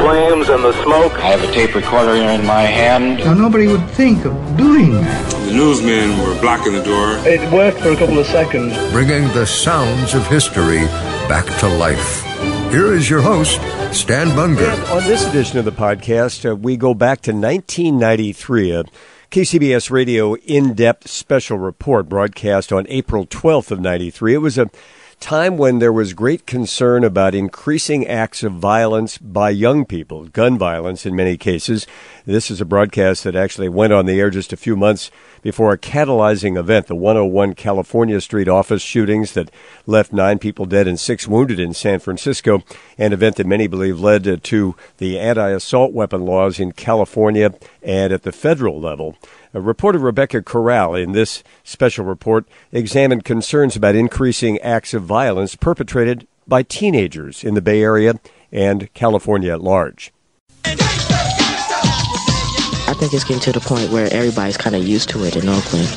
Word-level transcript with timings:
Flames 0.00 0.48
and 0.48 0.64
the 0.64 0.72
smoke. 0.82 1.12
I 1.12 1.36
have 1.36 1.42
a 1.42 1.52
tape 1.52 1.74
recorder 1.74 2.14
in 2.14 2.46
my 2.46 2.62
hand. 2.62 3.18
Now, 3.18 3.34
nobody 3.34 3.66
would 3.66 3.86
think 3.90 4.24
of 4.24 4.32
doing 4.56 4.92
that. 4.92 5.30
The 5.46 5.52
newsmen 5.52 6.18
were 6.18 6.40
blocking 6.40 6.72
the 6.72 6.82
door. 6.82 7.18
It 7.26 7.52
worked 7.52 7.80
for 7.80 7.90
a 7.90 7.96
couple 7.96 8.18
of 8.18 8.26
seconds. 8.26 8.74
Bringing 8.92 9.24
the 9.34 9.46
sounds 9.46 10.14
of 10.14 10.26
history 10.26 10.86
back 11.28 11.44
to 11.60 11.68
life. 11.68 12.24
Here 12.70 12.94
is 12.94 13.10
your 13.10 13.20
host, 13.20 13.60
Stan 13.92 14.28
Bunger. 14.28 14.70
And 14.70 14.82
on 14.84 15.04
this 15.04 15.26
edition 15.26 15.58
of 15.58 15.66
the 15.66 15.72
podcast, 15.72 16.50
uh, 16.50 16.56
we 16.56 16.78
go 16.78 16.94
back 16.94 17.20
to 17.22 17.32
1993, 17.32 18.72
a 18.72 18.84
KCBS 19.30 19.90
Radio 19.90 20.34
in-depth 20.34 21.08
special 21.08 21.58
report 21.58 22.08
broadcast 22.08 22.72
on 22.72 22.86
April 22.88 23.26
12th 23.26 23.70
of 23.70 23.80
93. 23.80 24.34
It 24.34 24.38
was 24.38 24.56
a 24.56 24.70
time 25.20 25.58
when 25.58 25.78
there 25.78 25.92
was 25.92 26.14
great 26.14 26.46
concern 26.46 27.04
about 27.04 27.34
increasing 27.34 28.06
acts 28.06 28.42
of 28.42 28.52
violence 28.52 29.18
by 29.18 29.50
young 29.50 29.84
people, 29.84 30.24
gun 30.24 30.56
violence 30.58 31.04
in 31.04 31.14
many 31.14 31.36
cases. 31.36 31.86
This 32.24 32.50
is 32.50 32.60
a 32.60 32.64
broadcast 32.64 33.24
that 33.24 33.36
actually 33.36 33.68
went 33.68 33.92
on 33.92 34.06
the 34.06 34.18
air 34.18 34.30
just 34.30 34.52
a 34.52 34.56
few 34.56 34.76
months 34.76 35.10
before 35.42 35.72
a 35.72 35.78
catalyzing 35.78 36.58
event, 36.58 36.86
the 36.86 36.94
101 36.94 37.54
California 37.54 38.20
Street 38.20 38.48
office 38.48 38.82
shootings 38.82 39.32
that 39.34 39.50
left 39.86 40.12
nine 40.12 40.38
people 40.38 40.64
dead 40.64 40.88
and 40.88 40.98
six 40.98 41.28
wounded 41.28 41.60
in 41.60 41.74
San 41.74 41.98
Francisco, 41.98 42.62
an 42.96 43.12
event 43.12 43.36
that 43.36 43.46
many 43.46 43.66
believe 43.66 44.00
led 44.00 44.42
to 44.42 44.74
the 44.96 45.18
anti-assault 45.18 45.92
weapon 45.92 46.24
laws 46.24 46.58
in 46.58 46.72
California 46.72 47.54
and 47.82 48.12
at 48.12 48.22
the 48.22 48.32
federal 48.32 48.80
level. 48.80 49.16
Uh, 49.54 49.60
reporter 49.60 49.98
Rebecca 49.98 50.42
Corral 50.42 50.94
in 50.94 51.12
this 51.12 51.42
special 51.64 52.04
report 52.04 52.46
examined 52.72 53.24
concerns 53.24 53.76
about 53.76 53.94
increasing 53.94 54.58
acts 54.60 54.94
of 54.94 55.02
violence 55.02 55.54
perpetrated 55.56 56.26
by 56.46 56.62
teenagers 56.62 57.44
in 57.44 57.54
the 57.54 57.62
Bay 57.62 57.82
Area 57.82 58.14
and 58.52 58.92
California 58.94 59.52
at 59.52 59.60
large. 59.60 60.12
I 63.00 63.04
think 63.04 63.14
it's 63.14 63.24
getting 63.24 63.40
to 63.40 63.52
the 63.52 63.60
point 63.60 63.90
where 63.90 64.12
everybody's 64.12 64.58
kind 64.58 64.76
of 64.76 64.86
used 64.86 65.08
to 65.08 65.24
it 65.24 65.34
in 65.34 65.48
Oakland. 65.48 65.88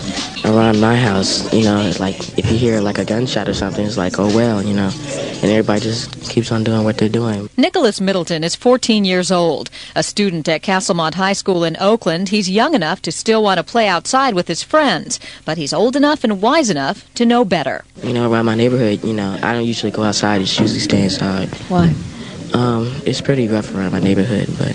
Around 0.46 0.80
my 0.80 0.96
house, 0.96 1.52
you 1.52 1.66
know, 1.66 1.92
like 2.00 2.16
if 2.40 2.50
you 2.50 2.58
hear 2.58 2.80
like 2.80 2.98
a 2.98 3.04
gunshot 3.04 3.50
or 3.50 3.54
something, 3.54 3.86
it's 3.86 3.98
like, 3.98 4.20
oh 4.20 4.34
well, 4.34 4.64
you 4.64 4.74
know, 4.74 4.90
and 4.90 5.44
everybody 5.44 5.82
just 5.82 6.30
keeps 6.30 6.50
on 6.50 6.64
doing 6.64 6.86
what 6.86 6.98
they're 6.98 7.10
doing. 7.10 7.50
Nicholas 7.58 8.00
Middleton 8.00 8.42
is 8.42 8.56
14 8.56 9.04
years 9.04 9.34
old, 9.34 9.70
a 9.98 10.02
student 10.02 10.48
at 10.48 10.62
Castlemont 10.62 11.16
High 11.16 11.34
School 11.34 11.66
in 11.66 11.76
Oakland. 11.78 12.30
He's 12.30 12.50
young 12.50 12.74
enough 12.74 13.02
to 13.02 13.12
still 13.12 13.44
want 13.44 13.58
to 13.58 13.66
play 13.66 13.90
outside 13.90 14.34
with 14.34 14.48
his 14.48 14.64
friends, 14.64 15.20
but 15.44 15.58
he's 15.58 15.74
old 15.74 15.98
enough 15.98 16.24
and 16.24 16.42
wise 16.42 16.70
enough 16.70 17.14
to 17.16 17.26
know 17.26 17.44
better. 17.44 17.84
You 18.02 18.14
know, 18.14 18.32
around 18.32 18.46
my 18.46 18.56
neighborhood, 18.56 19.04
you 19.04 19.14
know, 19.14 19.38
I 19.44 19.52
don't 19.52 19.66
usually 19.66 19.92
go 19.92 20.04
outside. 20.04 20.36
I 20.36 20.40
just 20.46 20.58
usually 20.58 20.80
stay 20.80 21.04
inside. 21.04 21.50
Why? 21.68 21.94
Um, 22.54 22.96
it's 23.06 23.20
pretty 23.20 23.50
rough 23.50 23.76
around 23.76 23.92
my 23.92 24.00
neighborhood, 24.00 24.48
but 24.58 24.74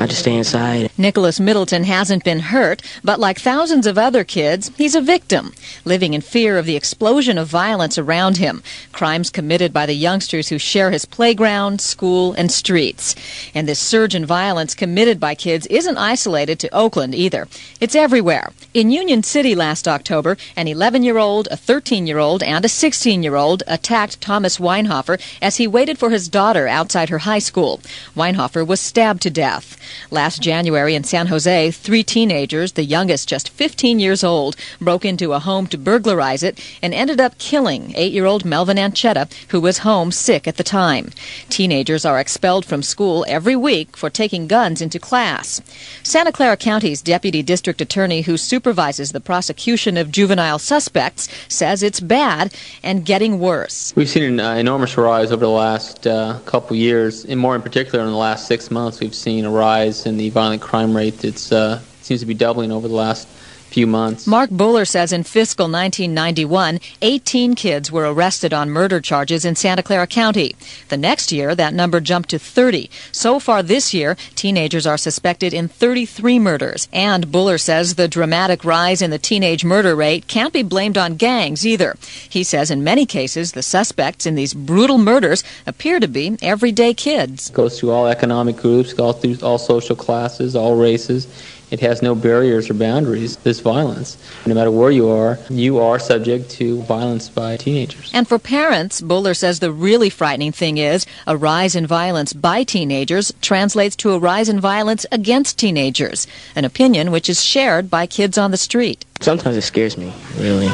I 0.00 0.06
just 0.06 0.20
stay 0.20 0.36
inside. 0.36 0.92
Nicholas 0.96 1.40
Middleton 1.40 1.82
hasn't 1.82 2.22
been 2.22 2.38
hurt, 2.38 2.82
but 3.02 3.18
like 3.18 3.40
thousands 3.40 3.84
of 3.84 3.98
other 3.98 4.22
kids, 4.22 4.70
he's 4.78 4.94
a 4.94 5.00
victim, 5.00 5.52
living 5.84 6.14
in 6.14 6.20
fear 6.20 6.56
of 6.56 6.66
the 6.66 6.76
explosion 6.76 7.36
of 7.36 7.48
violence 7.48 7.98
around 7.98 8.36
him, 8.36 8.62
crimes 8.92 9.28
committed 9.28 9.72
by 9.72 9.86
the 9.86 9.94
youngsters 9.94 10.50
who 10.50 10.58
share 10.58 10.92
his 10.92 11.04
playground, 11.04 11.80
school, 11.80 12.32
and 12.34 12.52
streets. 12.52 13.16
And 13.56 13.66
this 13.66 13.80
surge 13.80 14.14
in 14.14 14.24
violence 14.24 14.72
committed 14.72 15.18
by 15.18 15.34
kids 15.34 15.66
isn't 15.66 15.98
isolated 15.98 16.60
to 16.60 16.72
Oakland 16.72 17.16
either. 17.16 17.48
It's 17.80 17.96
everywhere. 17.96 18.52
In 18.72 18.92
Union 18.92 19.24
City 19.24 19.56
last 19.56 19.88
October, 19.88 20.36
an 20.54 20.66
11-year-old, 20.66 21.48
a 21.50 21.56
13-year-old, 21.56 22.44
and 22.44 22.64
a 22.64 22.68
16-year-old 22.68 23.64
attacked 23.66 24.20
Thomas 24.20 24.58
Weinhofer 24.58 25.20
as 25.42 25.56
he 25.56 25.66
waited 25.66 25.98
for 25.98 26.10
his 26.10 26.28
daughter 26.28 26.68
outside 26.68 27.08
her 27.08 27.18
high 27.18 27.40
school. 27.40 27.80
Weinhofer 28.14 28.64
was 28.64 28.78
stabbed 28.78 29.22
to 29.22 29.30
death. 29.30 29.76
Last 30.10 30.42
January 30.42 30.94
in 30.94 31.04
San 31.04 31.28
Jose, 31.28 31.70
three 31.70 32.02
teenagers, 32.02 32.72
the 32.72 32.84
youngest 32.84 33.28
just 33.28 33.50
15 33.50 33.98
years 33.98 34.24
old, 34.24 34.56
broke 34.80 35.04
into 35.04 35.32
a 35.32 35.38
home 35.38 35.66
to 35.68 35.78
burglarize 35.78 36.42
it 36.42 36.58
and 36.82 36.94
ended 36.94 37.20
up 37.20 37.38
killing 37.38 37.92
eight-year-old 37.96 38.44
Melvin 38.44 38.76
Anchetta, 38.76 39.30
who 39.48 39.60
was 39.60 39.78
home 39.78 40.10
sick 40.10 40.48
at 40.48 40.56
the 40.56 40.64
time. 40.64 41.10
Teenagers 41.48 42.04
are 42.04 42.18
expelled 42.18 42.64
from 42.64 42.82
school 42.82 43.24
every 43.28 43.56
week 43.56 43.96
for 43.96 44.10
taking 44.10 44.46
guns 44.46 44.80
into 44.80 44.98
class. 44.98 45.60
Santa 46.02 46.32
Clara 46.32 46.56
County's 46.56 47.02
deputy 47.02 47.42
district 47.42 47.80
attorney 47.80 48.22
who 48.22 48.36
supervises 48.36 49.12
the 49.12 49.20
prosecution 49.20 49.96
of 49.96 50.10
juvenile 50.10 50.58
suspects 50.58 51.28
says 51.48 51.82
it's 51.82 52.00
bad 52.00 52.54
and 52.82 53.04
getting 53.04 53.38
worse. 53.38 53.92
We've 53.96 54.08
seen 54.08 54.24
an 54.24 54.40
uh, 54.40 54.54
enormous 54.54 54.96
rise 54.96 55.32
over 55.32 55.44
the 55.44 55.50
last 55.50 56.06
uh, 56.06 56.38
couple 56.44 56.76
years, 56.76 57.24
and 57.24 57.38
more 57.38 57.54
in 57.54 57.62
particular 57.62 58.04
in 58.04 58.10
the 58.10 58.16
last 58.16 58.46
six 58.46 58.70
months, 58.70 59.00
we've 59.00 59.14
seen 59.14 59.44
a 59.44 59.50
rise 59.50 59.77
rise 59.78 60.06
in 60.06 60.16
the 60.16 60.30
violent 60.30 60.60
crime 60.60 60.96
rate. 60.96 61.24
It 61.24 61.52
uh, 61.52 61.78
seems 62.02 62.20
to 62.20 62.26
be 62.26 62.34
doubling 62.34 62.72
over 62.72 62.88
the 62.88 62.94
last 62.94 63.28
few 63.68 63.86
months. 63.86 64.26
Mark 64.26 64.50
Buller 64.50 64.84
says 64.84 65.12
in 65.12 65.22
fiscal 65.22 65.64
1991, 65.64 66.80
18 67.02 67.54
kids 67.54 67.92
were 67.92 68.12
arrested 68.12 68.52
on 68.52 68.70
murder 68.70 69.00
charges 69.00 69.44
in 69.44 69.54
Santa 69.54 69.82
Clara 69.82 70.06
County. 70.06 70.56
The 70.88 70.96
next 70.96 71.30
year, 71.30 71.54
that 71.54 71.74
number 71.74 72.00
jumped 72.00 72.30
to 72.30 72.38
30. 72.38 72.90
So 73.12 73.38
far 73.38 73.62
this 73.62 73.92
year, 73.92 74.16
teenagers 74.34 74.86
are 74.86 74.96
suspected 74.96 75.52
in 75.52 75.68
33 75.68 76.38
murders. 76.38 76.88
And 76.92 77.30
Buller 77.30 77.58
says 77.58 77.94
the 77.94 78.08
dramatic 78.08 78.64
rise 78.64 79.02
in 79.02 79.10
the 79.10 79.18
teenage 79.18 79.64
murder 79.64 79.94
rate 79.94 80.26
can't 80.26 80.52
be 80.52 80.62
blamed 80.62 80.98
on 80.98 81.16
gangs 81.16 81.66
either. 81.66 81.96
He 82.28 82.42
says 82.42 82.70
in 82.70 82.82
many 82.82 83.06
cases, 83.06 83.52
the 83.52 83.62
suspects 83.62 84.26
in 84.26 84.34
these 84.34 84.54
brutal 84.54 84.98
murders 84.98 85.44
appear 85.66 86.00
to 86.00 86.08
be 86.08 86.36
everyday 86.42 86.94
kids. 86.94 87.50
It 87.50 87.54
goes 87.54 87.78
through 87.78 87.90
all 87.90 88.06
economic 88.06 88.56
groups, 88.56 88.98
all 88.98 89.12
through 89.12 89.38
all 89.42 89.58
social 89.58 89.96
classes, 89.96 90.56
all 90.56 90.76
races. 90.76 91.26
It 91.70 91.80
has 91.80 92.00
no 92.00 92.14
barriers 92.14 92.70
or 92.70 92.74
boundaries, 92.74 93.36
this 93.38 93.60
violence. 93.60 94.16
No 94.46 94.54
matter 94.54 94.70
where 94.70 94.90
you 94.90 95.08
are, 95.08 95.38
you 95.50 95.78
are 95.78 95.98
subject 95.98 96.50
to 96.52 96.80
violence 96.82 97.28
by 97.28 97.56
teenagers. 97.58 98.10
And 98.14 98.26
for 98.26 98.38
parents, 98.38 99.00
Buller 99.00 99.34
says 99.34 99.60
the 99.60 99.72
really 99.72 100.08
frightening 100.08 100.52
thing 100.52 100.78
is 100.78 101.04
a 101.26 101.36
rise 101.36 101.76
in 101.76 101.86
violence 101.86 102.32
by 102.32 102.64
teenagers 102.64 103.32
translates 103.42 103.96
to 103.96 104.12
a 104.12 104.18
rise 104.18 104.48
in 104.48 104.60
violence 104.60 105.04
against 105.12 105.58
teenagers, 105.58 106.26
an 106.56 106.64
opinion 106.64 107.10
which 107.10 107.28
is 107.28 107.42
shared 107.42 107.90
by 107.90 108.06
kids 108.06 108.38
on 108.38 108.50
the 108.50 108.56
street. 108.56 109.04
Sometimes 109.20 109.56
it 109.56 109.62
scares 109.62 109.98
me, 109.98 110.12
really. 110.38 110.70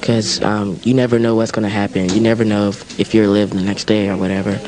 Because 0.00 0.42
um, 0.42 0.80
you 0.82 0.94
never 0.94 1.18
know 1.18 1.36
what's 1.36 1.52
going 1.52 1.62
to 1.62 1.68
happen. 1.68 2.08
You 2.08 2.20
never 2.20 2.44
know 2.44 2.68
if, 2.68 2.98
if 2.98 3.14
you're 3.14 3.28
living 3.28 3.58
the 3.58 3.64
next 3.64 3.84
day 3.84 4.08
or 4.08 4.16
whatever 4.16 4.58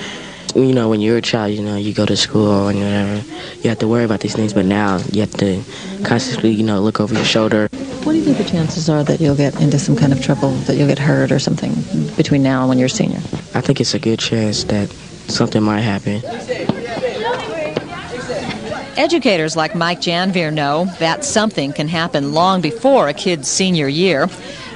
you 0.55 0.73
know, 0.73 0.89
when 0.89 1.01
you're 1.01 1.17
a 1.17 1.23
child, 1.23 1.53
you 1.53 1.63
know, 1.63 1.77
you 1.77 1.93
go 1.93 2.07
to 2.07 2.17
school 2.17 2.69
and 2.69 2.79
whatever, 2.79 3.17
you 3.63 3.69
have 3.71 3.79
to 3.81 3.89
worry 3.89 4.05
about 4.05 4.21
these 4.21 4.35
things. 4.35 4.53
But 4.53 4.67
now 4.67 4.99
you 5.13 5.21
have 5.21 5.33
to 5.35 5.63
constantly, 6.05 6.51
you 6.51 6.63
know, 6.63 6.81
look 6.81 7.01
over 7.01 7.15
your 7.15 7.25
shoulder. 7.25 7.69
What 8.05 8.13
do 8.13 8.19
you 8.19 8.25
think 8.25 8.39
the 8.39 8.45
chances 8.45 8.89
are 8.89 9.03
that 9.05 9.21
you'll 9.21 9.37
get 9.37 9.61
into 9.61 9.79
some 9.79 9.97
kind 9.97 10.13
of 10.13 10.23
trouble, 10.23 10.51
that 10.67 10.77
you'll 10.77 10.89
get 10.89 10.99
hurt 10.99 11.33
or 11.33 11.39
something 11.39 11.75
between 12.17 12.43
now 12.43 12.61
and 12.61 12.69
when 12.69 12.79
you're 12.79 12.87
a 12.87 12.91
senior? 12.91 13.19
I 13.55 13.61
think 13.61 13.81
it's 13.81 13.95
a 13.95 13.99
good 13.99 14.19
chance 14.19 14.65
that 14.65 14.91
something 15.29 15.63
might 15.63 15.81
happen. 15.81 16.23
Educators 18.97 19.57
like 19.57 19.75
Mike 19.75 20.01
Janvier 20.01 20.53
know 20.53 20.85
that 21.01 21.25
something 21.25 21.73
can 21.73 21.89
happen 21.89 22.33
long 22.33 22.61
before 22.61 23.09
a 23.09 23.15
kid's 23.15 23.49
senior 23.49 23.89
year. 23.89 24.29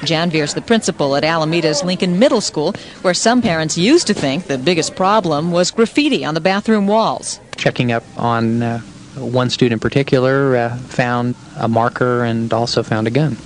Janvier's 0.05 0.55
the 0.55 0.63
principal 0.63 1.17
at 1.17 1.25
Alameda's 1.25 1.83
Lincoln 1.83 2.19
Middle 2.19 2.41
School, 2.41 2.75
where 3.03 3.15
some 3.15 3.43
parents 3.43 3.77
used 3.77 4.07
to 4.07 4.15
think 4.15 4.47
the 4.47 4.59
biggest 4.59 4.97
problem 4.97 5.51
was 5.51 5.71
graffiti 5.71 6.25
on 6.25 6.35
the 6.35 6.41
bathroom 6.41 6.87
walls. 6.87 7.41
Checking 7.57 7.93
up 7.93 8.05
on 8.17 8.63
uh, 8.63 8.79
one 9.17 9.51
student 9.51 9.75
in 9.75 9.81
particular, 9.81 10.57
uh, 10.57 10.77
found 10.77 11.35
a 11.57 11.69
marker 11.69 12.25
and 12.25 12.53
also 12.53 12.83
found 12.83 13.07
a 13.07 13.11
gun. 13.11 13.37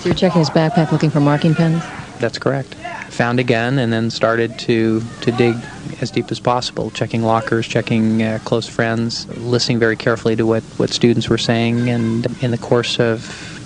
So 0.00 0.08
you're 0.08 0.14
checking 0.14 0.38
his 0.38 0.50
backpack 0.50 0.92
looking 0.92 1.10
for 1.10 1.20
marking 1.20 1.54
pens? 1.54 1.82
That's 2.18 2.38
correct. 2.38 2.74
Found 3.10 3.38
a 3.38 3.44
gun 3.44 3.78
and 3.78 3.92
then 3.92 4.10
started 4.10 4.58
to, 4.60 5.02
to 5.20 5.32
dig 5.32 5.56
as 6.00 6.10
deep 6.10 6.30
as 6.30 6.40
possible, 6.40 6.90
checking 6.90 7.22
lockers, 7.22 7.66
checking 7.66 8.22
uh, 8.22 8.38
close 8.44 8.66
friends, 8.66 9.28
listening 9.36 9.78
very 9.78 9.96
carefully 9.96 10.36
to 10.36 10.46
what, 10.46 10.62
what 10.78 10.90
students 10.90 11.28
were 11.28 11.38
saying, 11.38 11.90
and 11.90 12.26
in 12.42 12.50
the 12.50 12.58
course 12.58 12.98
of 12.98 13.59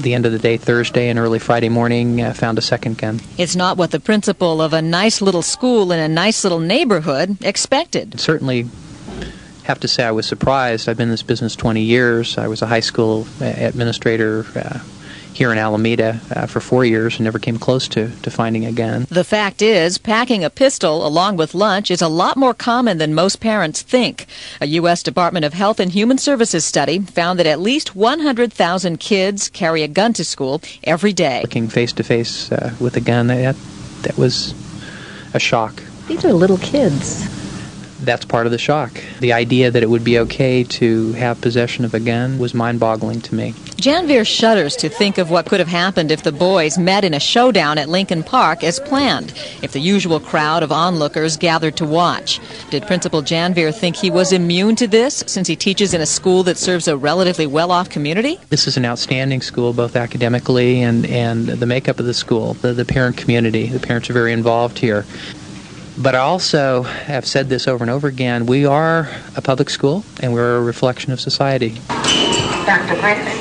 the 0.00 0.14
end 0.14 0.26
of 0.26 0.32
the 0.32 0.38
day, 0.38 0.56
Thursday 0.56 1.08
and 1.08 1.18
early 1.18 1.38
Friday 1.38 1.68
morning, 1.68 2.20
uh, 2.20 2.32
found 2.32 2.58
a 2.58 2.62
second 2.62 2.98
gun. 2.98 3.20
It's 3.36 3.56
not 3.56 3.76
what 3.76 3.90
the 3.90 4.00
principal 4.00 4.60
of 4.60 4.72
a 4.72 4.82
nice 4.82 5.20
little 5.20 5.42
school 5.42 5.92
in 5.92 5.98
a 5.98 6.08
nice 6.08 6.44
little 6.44 6.60
neighborhood 6.60 7.38
expected. 7.42 8.18
Certainly 8.20 8.68
have 9.64 9.80
to 9.80 9.88
say 9.88 10.04
I 10.04 10.12
was 10.12 10.26
surprised. 10.26 10.88
I've 10.88 10.96
been 10.96 11.08
in 11.08 11.12
this 11.12 11.22
business 11.22 11.54
20 11.54 11.82
years. 11.82 12.38
I 12.38 12.48
was 12.48 12.62
a 12.62 12.66
high 12.66 12.80
school 12.80 13.26
administrator. 13.40 14.46
Uh, 14.54 14.80
here 15.38 15.52
in 15.52 15.58
Alameda 15.58 16.20
uh, 16.34 16.46
for 16.46 16.58
four 16.58 16.84
years 16.84 17.14
and 17.14 17.24
never 17.24 17.38
came 17.38 17.58
close 17.58 17.86
to, 17.86 18.10
to 18.22 18.30
finding 18.30 18.66
a 18.66 18.72
gun. 18.72 19.06
The 19.08 19.22
fact 19.22 19.62
is, 19.62 19.96
packing 19.96 20.42
a 20.42 20.50
pistol 20.50 21.06
along 21.06 21.36
with 21.36 21.54
lunch 21.54 21.92
is 21.92 22.02
a 22.02 22.08
lot 22.08 22.36
more 22.36 22.52
common 22.52 22.98
than 22.98 23.14
most 23.14 23.36
parents 23.36 23.80
think. 23.80 24.26
A 24.60 24.66
U.S. 24.66 25.00
Department 25.04 25.44
of 25.44 25.54
Health 25.54 25.78
and 25.78 25.92
Human 25.92 26.18
Services 26.18 26.64
study 26.64 26.98
found 26.98 27.38
that 27.38 27.46
at 27.46 27.60
least 27.60 27.94
100,000 27.94 28.98
kids 28.98 29.48
carry 29.48 29.84
a 29.84 29.88
gun 29.88 30.12
to 30.14 30.24
school 30.24 30.60
every 30.82 31.12
day. 31.12 31.42
Working 31.44 31.68
face 31.68 31.92
to 31.92 32.02
face 32.02 32.50
with 32.80 32.96
a 32.96 33.00
gun, 33.00 33.28
that, 33.28 33.54
that 34.02 34.18
was 34.18 34.54
a 35.34 35.38
shock. 35.38 35.80
These 36.08 36.24
are 36.24 36.32
little 36.32 36.58
kids 36.58 37.38
that's 38.00 38.24
part 38.24 38.46
of 38.46 38.52
the 38.52 38.58
shock. 38.58 38.92
The 39.18 39.32
idea 39.32 39.70
that 39.70 39.82
it 39.82 39.90
would 39.90 40.04
be 40.04 40.20
okay 40.20 40.62
to 40.64 41.12
have 41.12 41.40
possession 41.40 41.84
of 41.84 41.94
a 41.94 42.00
gun 42.00 42.38
was 42.38 42.54
mind 42.54 42.80
boggling 42.80 43.20
to 43.22 43.34
me. 43.34 43.54
Janvier 43.80 44.24
shudders 44.24 44.74
to 44.74 44.88
think 44.88 45.18
of 45.18 45.30
what 45.30 45.46
could 45.46 45.60
have 45.60 45.68
happened 45.68 46.10
if 46.10 46.24
the 46.24 46.32
boys 46.32 46.76
met 46.76 47.04
in 47.04 47.14
a 47.14 47.20
showdown 47.20 47.78
at 47.78 47.88
Lincoln 47.88 48.24
Park 48.24 48.64
as 48.64 48.80
planned, 48.80 49.32
if 49.62 49.70
the 49.70 49.78
usual 49.78 50.18
crowd 50.18 50.64
of 50.64 50.72
onlookers 50.72 51.36
gathered 51.36 51.76
to 51.76 51.84
watch. 51.84 52.40
Did 52.70 52.88
Principal 52.88 53.22
Janvier 53.22 53.70
think 53.70 53.94
he 53.94 54.10
was 54.10 54.32
immune 54.32 54.74
to 54.76 54.88
this 54.88 55.22
since 55.28 55.46
he 55.46 55.54
teaches 55.54 55.94
in 55.94 56.00
a 56.00 56.06
school 56.06 56.42
that 56.42 56.58
serves 56.58 56.88
a 56.88 56.96
relatively 56.96 57.46
well 57.46 57.70
off 57.70 57.88
community? 57.88 58.40
This 58.48 58.66
is 58.66 58.76
an 58.76 58.84
outstanding 58.84 59.42
school, 59.42 59.72
both 59.72 59.94
academically 59.94 60.82
and, 60.82 61.06
and 61.06 61.46
the 61.46 61.66
makeup 61.66 62.00
of 62.00 62.06
the 62.06 62.14
school, 62.14 62.54
the, 62.54 62.72
the 62.72 62.84
parent 62.84 63.16
community. 63.16 63.68
The 63.68 63.78
parents 63.78 64.10
are 64.10 64.12
very 64.12 64.32
involved 64.32 64.80
here. 64.80 65.06
But 65.96 66.16
I 66.16 66.18
also 66.18 66.82
have 66.82 67.24
said 67.26 67.48
this 67.48 67.68
over 67.68 67.84
and 67.84 67.90
over 67.92 68.08
again 68.08 68.46
we 68.46 68.66
are 68.66 69.08
a 69.36 69.42
public 69.42 69.70
school 69.70 70.04
and 70.20 70.32
we're 70.32 70.56
a 70.56 70.62
reflection 70.62 71.12
of 71.12 71.20
society. 71.20 71.80
Dr. 72.68 73.00
Griffin, 73.00 73.37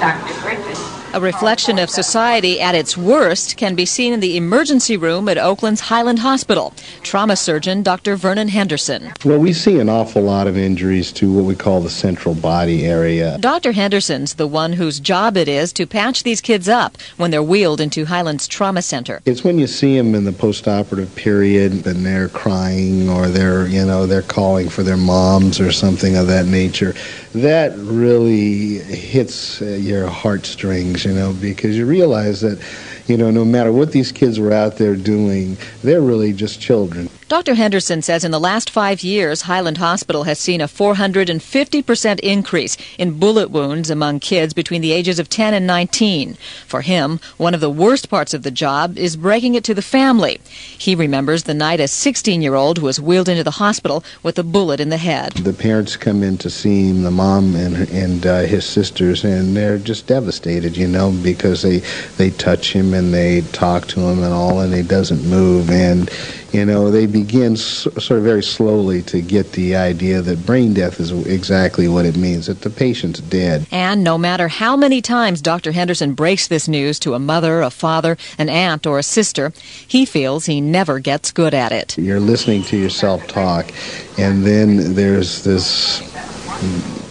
Dr. 0.00 0.40
Griffin. 0.40 0.98
A 1.14 1.20
reflection 1.20 1.78
of 1.78 1.88
society 1.88 2.60
at 2.60 2.74
its 2.74 2.94
worst 2.94 3.56
can 3.56 3.74
be 3.74 3.86
seen 3.86 4.12
in 4.12 4.20
the 4.20 4.36
emergency 4.36 4.94
room 4.94 5.26
at 5.30 5.38
Oakland's 5.38 5.80
Highland 5.80 6.18
Hospital. 6.18 6.74
Trauma 7.02 7.34
surgeon 7.34 7.82
Dr. 7.82 8.14
Vernon 8.14 8.48
Henderson. 8.48 9.10
Well, 9.24 9.38
we 9.38 9.54
see 9.54 9.78
an 9.78 9.88
awful 9.88 10.20
lot 10.20 10.46
of 10.46 10.58
injuries 10.58 11.10
to 11.12 11.32
what 11.32 11.46
we 11.46 11.54
call 11.54 11.80
the 11.80 11.88
central 11.88 12.34
body 12.34 12.84
area. 12.84 13.38
Dr. 13.38 13.72
Henderson's 13.72 14.34
the 14.34 14.46
one 14.46 14.74
whose 14.74 15.00
job 15.00 15.38
it 15.38 15.48
is 15.48 15.72
to 15.72 15.86
patch 15.86 16.24
these 16.24 16.42
kids 16.42 16.68
up 16.68 16.98
when 17.16 17.30
they're 17.30 17.42
wheeled 17.42 17.80
into 17.80 18.04
Highland's 18.04 18.46
Trauma 18.46 18.82
Center. 18.82 19.22
It's 19.24 19.42
when 19.42 19.58
you 19.58 19.66
see 19.66 19.96
them 19.96 20.14
in 20.14 20.24
the 20.24 20.30
postoperative 20.30 21.16
period 21.16 21.86
and 21.86 22.04
they're 22.04 22.28
crying 22.28 23.08
or 23.08 23.28
they're, 23.28 23.66
you 23.66 23.86
know, 23.86 24.04
they're 24.04 24.20
calling 24.20 24.68
for 24.68 24.82
their 24.82 24.98
moms 24.98 25.58
or 25.58 25.72
something 25.72 26.16
of 26.16 26.26
that 26.26 26.44
nature. 26.44 26.94
That 27.42 27.76
really 27.76 28.78
hits 28.78 29.62
uh, 29.62 29.66
your 29.66 30.08
heartstrings 30.08 31.04
you 31.04 31.12
know, 31.12 31.32
because 31.34 31.76
you 31.76 31.86
realize 31.86 32.40
that, 32.40 32.60
you 33.06 33.16
know, 33.16 33.30
no 33.30 33.44
matter 33.44 33.72
what 33.72 33.92
these 33.92 34.10
kids 34.10 34.40
were 34.40 34.52
out 34.52 34.76
there 34.76 34.96
doing, 34.96 35.56
they're 35.82 36.00
really 36.00 36.32
just 36.32 36.60
children. 36.60 37.08
Dr. 37.28 37.56
Henderson 37.56 38.00
says 38.00 38.24
in 38.24 38.30
the 38.30 38.40
last 38.40 38.70
five 38.70 39.02
years, 39.02 39.42
Highland 39.42 39.76
Hospital 39.76 40.24
has 40.24 40.38
seen 40.38 40.62
a 40.62 40.66
450% 40.66 42.20
increase 42.20 42.78
in 42.96 43.18
bullet 43.18 43.50
wounds 43.50 43.90
among 43.90 44.20
kids 44.20 44.54
between 44.54 44.80
the 44.80 44.92
ages 44.92 45.18
of 45.18 45.28
10 45.28 45.52
and 45.52 45.66
19. 45.66 46.38
For 46.66 46.80
him, 46.80 47.20
one 47.36 47.52
of 47.52 47.60
the 47.60 47.68
worst 47.68 48.08
parts 48.08 48.32
of 48.32 48.44
the 48.44 48.50
job 48.50 48.96
is 48.96 49.18
breaking 49.18 49.54
it 49.56 49.64
to 49.64 49.74
the 49.74 49.82
family. 49.82 50.40
He 50.46 50.94
remembers 50.94 51.42
the 51.42 51.52
night 51.52 51.80
a 51.80 51.88
16 51.88 52.40
year 52.40 52.54
old 52.54 52.78
was 52.78 52.98
wheeled 52.98 53.28
into 53.28 53.44
the 53.44 53.60
hospital 53.60 54.02
with 54.22 54.38
a 54.38 54.42
bullet 54.42 54.80
in 54.80 54.88
the 54.88 54.96
head. 54.96 55.32
The 55.32 55.52
parents 55.52 55.98
come 55.98 56.22
in 56.22 56.38
to 56.38 56.48
see 56.48 56.88
him, 56.88 57.02
the 57.02 57.10
mom 57.10 57.54
and, 57.56 57.90
and 57.90 58.26
uh, 58.26 58.40
his 58.40 58.64
sisters, 58.64 59.22
and 59.22 59.54
they're 59.54 59.76
just 59.76 60.06
devastated, 60.06 60.78
you 60.78 60.88
know, 60.88 61.12
because 61.22 61.60
they, 61.60 61.80
they 62.16 62.30
touch 62.30 62.72
him 62.72 62.94
and 62.94 63.12
they 63.12 63.42
talk 63.52 63.86
to 63.88 64.00
him 64.00 64.22
and 64.22 64.32
all, 64.32 64.60
and 64.60 64.72
he 64.72 64.82
doesn't 64.82 65.22
move. 65.28 65.68
And 65.68 66.10
you 66.52 66.64
know, 66.64 66.90
they 66.90 67.06
begin 67.22 67.56
sort 67.56 68.18
of 68.18 68.22
very 68.22 68.42
slowly 68.42 69.02
to 69.02 69.20
get 69.20 69.52
the 69.52 69.74
idea 69.74 70.22
that 70.22 70.46
brain 70.46 70.72
death 70.74 71.00
is 71.00 71.10
exactly 71.26 71.88
what 71.88 72.04
it 72.04 72.16
means, 72.16 72.46
that 72.46 72.60
the 72.60 72.70
patient's 72.70 73.20
dead. 73.20 73.66
And 73.70 74.04
no 74.04 74.16
matter 74.16 74.48
how 74.48 74.76
many 74.76 75.02
times 75.02 75.42
Dr. 75.42 75.72
Henderson 75.72 76.14
breaks 76.14 76.48
this 76.48 76.68
news 76.68 76.98
to 77.00 77.14
a 77.14 77.18
mother, 77.18 77.60
a 77.60 77.70
father, 77.70 78.16
an 78.38 78.48
aunt, 78.48 78.86
or 78.86 78.98
a 78.98 79.02
sister, 79.02 79.52
he 79.86 80.04
feels 80.04 80.46
he 80.46 80.60
never 80.60 81.00
gets 81.00 81.32
good 81.32 81.54
at 81.54 81.72
it. 81.72 81.98
You're 81.98 82.20
listening 82.20 82.62
to 82.64 82.76
yourself 82.76 83.26
talk, 83.26 83.72
and 84.16 84.44
then 84.44 84.94
there's 84.94 85.44
this 85.44 86.02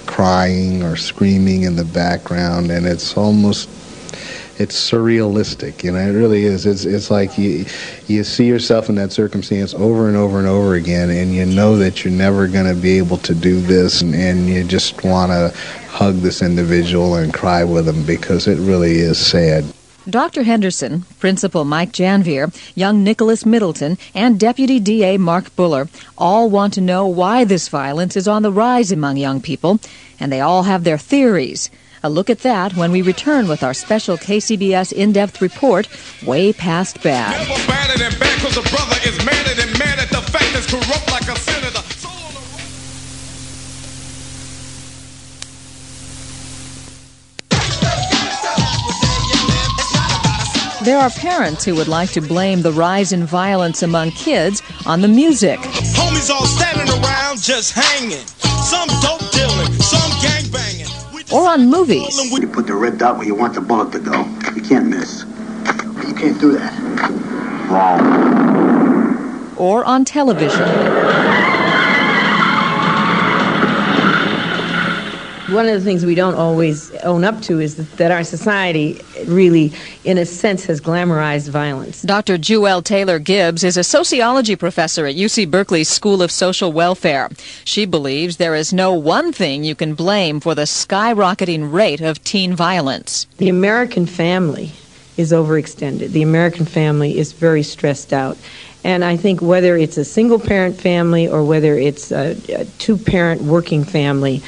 crying 0.05 0.83
or 0.83 0.95
screaming 0.95 1.63
in 1.63 1.75
the 1.75 1.85
background, 1.85 2.71
and 2.71 2.85
it's 2.85 3.17
almost 3.17 3.69
it's 4.59 4.75
surrealistic. 4.75 5.83
You 5.83 5.91
know, 5.91 5.99
it 5.99 6.13
really 6.13 6.43
is. 6.43 6.65
It's 6.65 6.85
it's 6.85 7.11
like 7.11 7.37
you 7.37 7.65
you 8.07 8.23
see 8.23 8.45
yourself 8.45 8.89
in 8.89 8.95
that 8.95 9.11
circumstance 9.11 9.73
over 9.73 10.07
and 10.07 10.17
over 10.17 10.39
and 10.39 10.47
over 10.47 10.75
again, 10.75 11.09
and 11.09 11.33
you 11.33 11.45
know 11.45 11.77
that 11.77 12.03
you're 12.03 12.13
never 12.13 12.47
going 12.47 12.73
to 12.73 12.79
be 12.79 12.97
able 12.97 13.17
to 13.17 13.35
do 13.35 13.61
this, 13.61 14.01
and, 14.01 14.15
and 14.15 14.47
you 14.47 14.63
just 14.63 15.03
want 15.03 15.31
to 15.31 15.55
hug 15.89 16.15
this 16.15 16.41
individual 16.41 17.15
and 17.15 17.33
cry 17.33 17.63
with 17.63 17.85
them 17.85 18.03
because 18.05 18.47
it 18.47 18.57
really 18.59 18.97
is 18.97 19.17
sad. 19.17 19.65
Dr. 20.09 20.43
Henderson, 20.43 21.03
Principal 21.19 21.65
Mike 21.65 21.91
Janvier, 21.91 22.49
young 22.75 23.03
Nicholas 23.03 23.45
Middleton, 23.45 23.97
and 24.15 24.39
Deputy 24.39 24.79
DA 24.79 25.17
Mark 25.17 25.53
Buller 25.57 25.89
all 26.17 26.49
want 26.49 26.73
to 26.75 26.81
know 26.81 27.05
why 27.05 27.43
this 27.43 27.67
violence 27.67 28.15
is 28.15 28.25
on 28.25 28.41
the 28.41 28.51
rise 28.51 28.89
among 28.89 29.17
young 29.17 29.41
people, 29.41 29.81
and 30.17 30.31
they 30.31 30.39
all 30.39 30.63
have 30.63 30.85
their 30.85 30.97
theories. 30.97 31.69
A 32.07 32.17
look 32.17 32.29
at 32.29 32.39
that 32.39 32.73
when 32.77 32.93
we 32.93 33.01
return 33.01 33.49
with 33.49 33.63
our 33.63 33.73
special 33.73 34.15
KCBS 34.17 34.93
in 34.93 35.11
depth 35.11 35.41
report, 35.41 35.89
Way 36.25 36.53
Past 36.53 37.03
Bad. 37.03 37.35
There 50.85 50.97
are 50.97 51.09
parents 51.09 51.65
who 51.65 51.75
would 51.75 51.89
like 51.89 52.11
to 52.11 52.21
blame 52.21 52.61
the 52.61 52.71
rise 52.71 53.11
in 53.11 53.25
violence 53.25 53.83
among 53.83 54.11
kids 54.11 54.61
on 54.85 55.01
the 55.01 55.09
music. 55.09 55.59
Homies 55.59 56.29
all 56.29 56.45
standing 56.45 56.87
around 57.03 57.41
just 57.41 57.73
hanging. 57.73 58.25
Some 58.63 58.87
dope 59.01 59.29
dealing, 59.31 59.73
some 59.81 60.11
gang 60.21 60.49
banging 60.49 60.86
or 61.31 61.47
on 61.47 61.69
movies. 61.69 62.15
You 62.31 62.47
put 62.47 62.67
the 62.67 62.73
red 62.73 62.97
dot 62.97 63.17
where 63.17 63.27
you 63.27 63.35
want 63.35 63.53
the 63.53 63.61
bullet 63.61 63.91
to 63.91 63.99
go. 63.99 64.25
You 64.55 64.61
can't 64.61 64.87
miss. 64.87 65.25
You 66.07 66.13
can't 66.13 66.39
do 66.39 66.53
that. 66.53 66.73
Wrong. 67.69 69.55
Or 69.57 69.83
on 69.83 70.05
television. 70.05 71.26
One 75.47 75.65
of 75.69 75.75
the 75.75 75.81
things 75.81 76.05
we 76.05 76.13
don't 76.13 76.35
always 76.35 76.93
own 77.03 77.23
up 77.23 77.41
to 77.43 77.61
is 77.61 77.77
that 77.95 78.11
our 78.11 78.25
society 78.25 78.99
really, 79.27 79.71
in 80.03 80.17
a 80.17 80.25
sense, 80.25 80.65
has 80.65 80.81
glamorized 80.81 81.47
violence. 81.47 82.01
Dr. 82.01 82.37
Jewelle 82.37 82.83
Taylor 82.83 83.17
Gibbs 83.17 83.63
is 83.63 83.77
a 83.77 83.83
sociology 83.83 84.57
professor 84.57 85.05
at 85.05 85.15
UC 85.15 85.49
Berkeley's 85.49 85.87
School 85.87 86.21
of 86.21 86.31
Social 86.31 86.73
Welfare. 86.73 87.29
She 87.63 87.85
believes 87.85 88.35
there 88.35 88.55
is 88.55 88.73
no 88.73 88.91
one 88.91 89.31
thing 89.31 89.63
you 89.63 89.73
can 89.73 89.93
blame 89.93 90.41
for 90.41 90.53
the 90.53 90.63
skyrocketing 90.63 91.71
rate 91.71 92.01
of 92.01 92.21
teen 92.25 92.53
violence. 92.53 93.25
The 93.37 93.47
American 93.47 94.05
family 94.05 94.73
is 95.15 95.31
overextended. 95.31 96.09
The 96.09 96.23
American 96.23 96.65
family 96.65 97.17
is 97.17 97.31
very 97.31 97.63
stressed 97.63 98.11
out. 98.11 98.37
And 98.83 99.05
I 99.05 99.15
think 99.15 99.41
whether 99.41 99.77
it's 99.77 99.97
a 99.97 100.03
single 100.03 100.39
parent 100.39 100.79
family 100.79 101.25
or 101.25 101.45
whether 101.45 101.77
it's 101.77 102.11
a, 102.11 102.35
a 102.49 102.65
two 102.79 102.97
parent 102.97 103.43
working 103.43 103.85
family, 103.85 104.43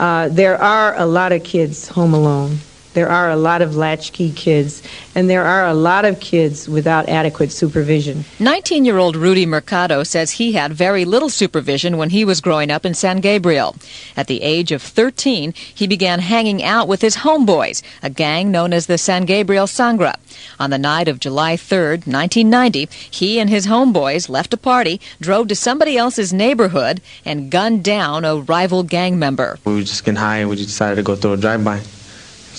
uh, 0.00 0.28
there 0.30 0.56
are 0.56 0.96
a 0.96 1.04
lot 1.04 1.30
of 1.30 1.44
kids 1.44 1.86
home 1.86 2.14
alone. 2.14 2.56
There 2.92 3.08
are 3.08 3.30
a 3.30 3.36
lot 3.36 3.62
of 3.62 3.76
latchkey 3.76 4.32
kids, 4.32 4.82
and 5.14 5.30
there 5.30 5.44
are 5.44 5.64
a 5.66 5.74
lot 5.74 6.04
of 6.04 6.18
kids 6.18 6.68
without 6.68 7.08
adequate 7.08 7.52
supervision. 7.52 8.24
19 8.40 8.84
year 8.84 8.98
old 8.98 9.14
Rudy 9.14 9.46
Mercado 9.46 10.02
says 10.02 10.32
he 10.32 10.52
had 10.52 10.72
very 10.72 11.04
little 11.04 11.28
supervision 11.28 11.98
when 11.98 12.10
he 12.10 12.24
was 12.24 12.40
growing 12.40 12.68
up 12.68 12.84
in 12.84 12.94
San 12.94 13.20
Gabriel. 13.20 13.76
At 14.16 14.26
the 14.26 14.42
age 14.42 14.72
of 14.72 14.82
13, 14.82 15.52
he 15.52 15.86
began 15.86 16.18
hanging 16.18 16.64
out 16.64 16.88
with 16.88 17.00
his 17.00 17.18
homeboys, 17.18 17.80
a 18.02 18.10
gang 18.10 18.50
known 18.50 18.72
as 18.72 18.86
the 18.86 18.98
San 18.98 19.24
Gabriel 19.24 19.68
Sangre. 19.68 20.14
On 20.58 20.70
the 20.70 20.78
night 20.78 21.06
of 21.06 21.20
July 21.20 21.56
3, 21.56 21.90
1990, 21.90 22.88
he 23.08 23.38
and 23.38 23.48
his 23.48 23.68
homeboys 23.68 24.28
left 24.28 24.52
a 24.52 24.56
party, 24.56 25.00
drove 25.20 25.46
to 25.46 25.54
somebody 25.54 25.96
else's 25.96 26.32
neighborhood, 26.32 27.00
and 27.24 27.52
gunned 27.52 27.84
down 27.84 28.24
a 28.24 28.36
rival 28.36 28.82
gang 28.82 29.16
member. 29.16 29.58
We 29.64 29.74
were 29.74 29.80
just 29.82 30.04
getting 30.04 30.16
high 30.16 30.38
and 30.38 30.50
we 30.50 30.56
just 30.56 30.70
decided 30.70 30.96
to 30.96 31.02
go 31.02 31.14
through 31.14 31.34
a 31.34 31.36
drive-by 31.36 31.82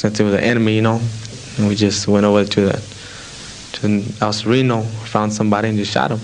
since 0.02 0.20
it 0.20 0.24
was 0.24 0.34
an 0.34 0.40
enemy, 0.40 0.76
you 0.76 0.82
know. 0.82 1.00
And 1.58 1.68
we 1.68 1.76
just 1.76 2.08
went 2.08 2.26
over 2.26 2.44
to 2.44 2.62
the 2.62 2.84
to 3.74 4.04
El 4.20 4.34
Sereno, 4.34 4.82
found 4.82 5.32
somebody 5.32 5.70
and 5.70 5.78
just 5.78 5.92
shot 5.92 6.12
him. 6.12 6.20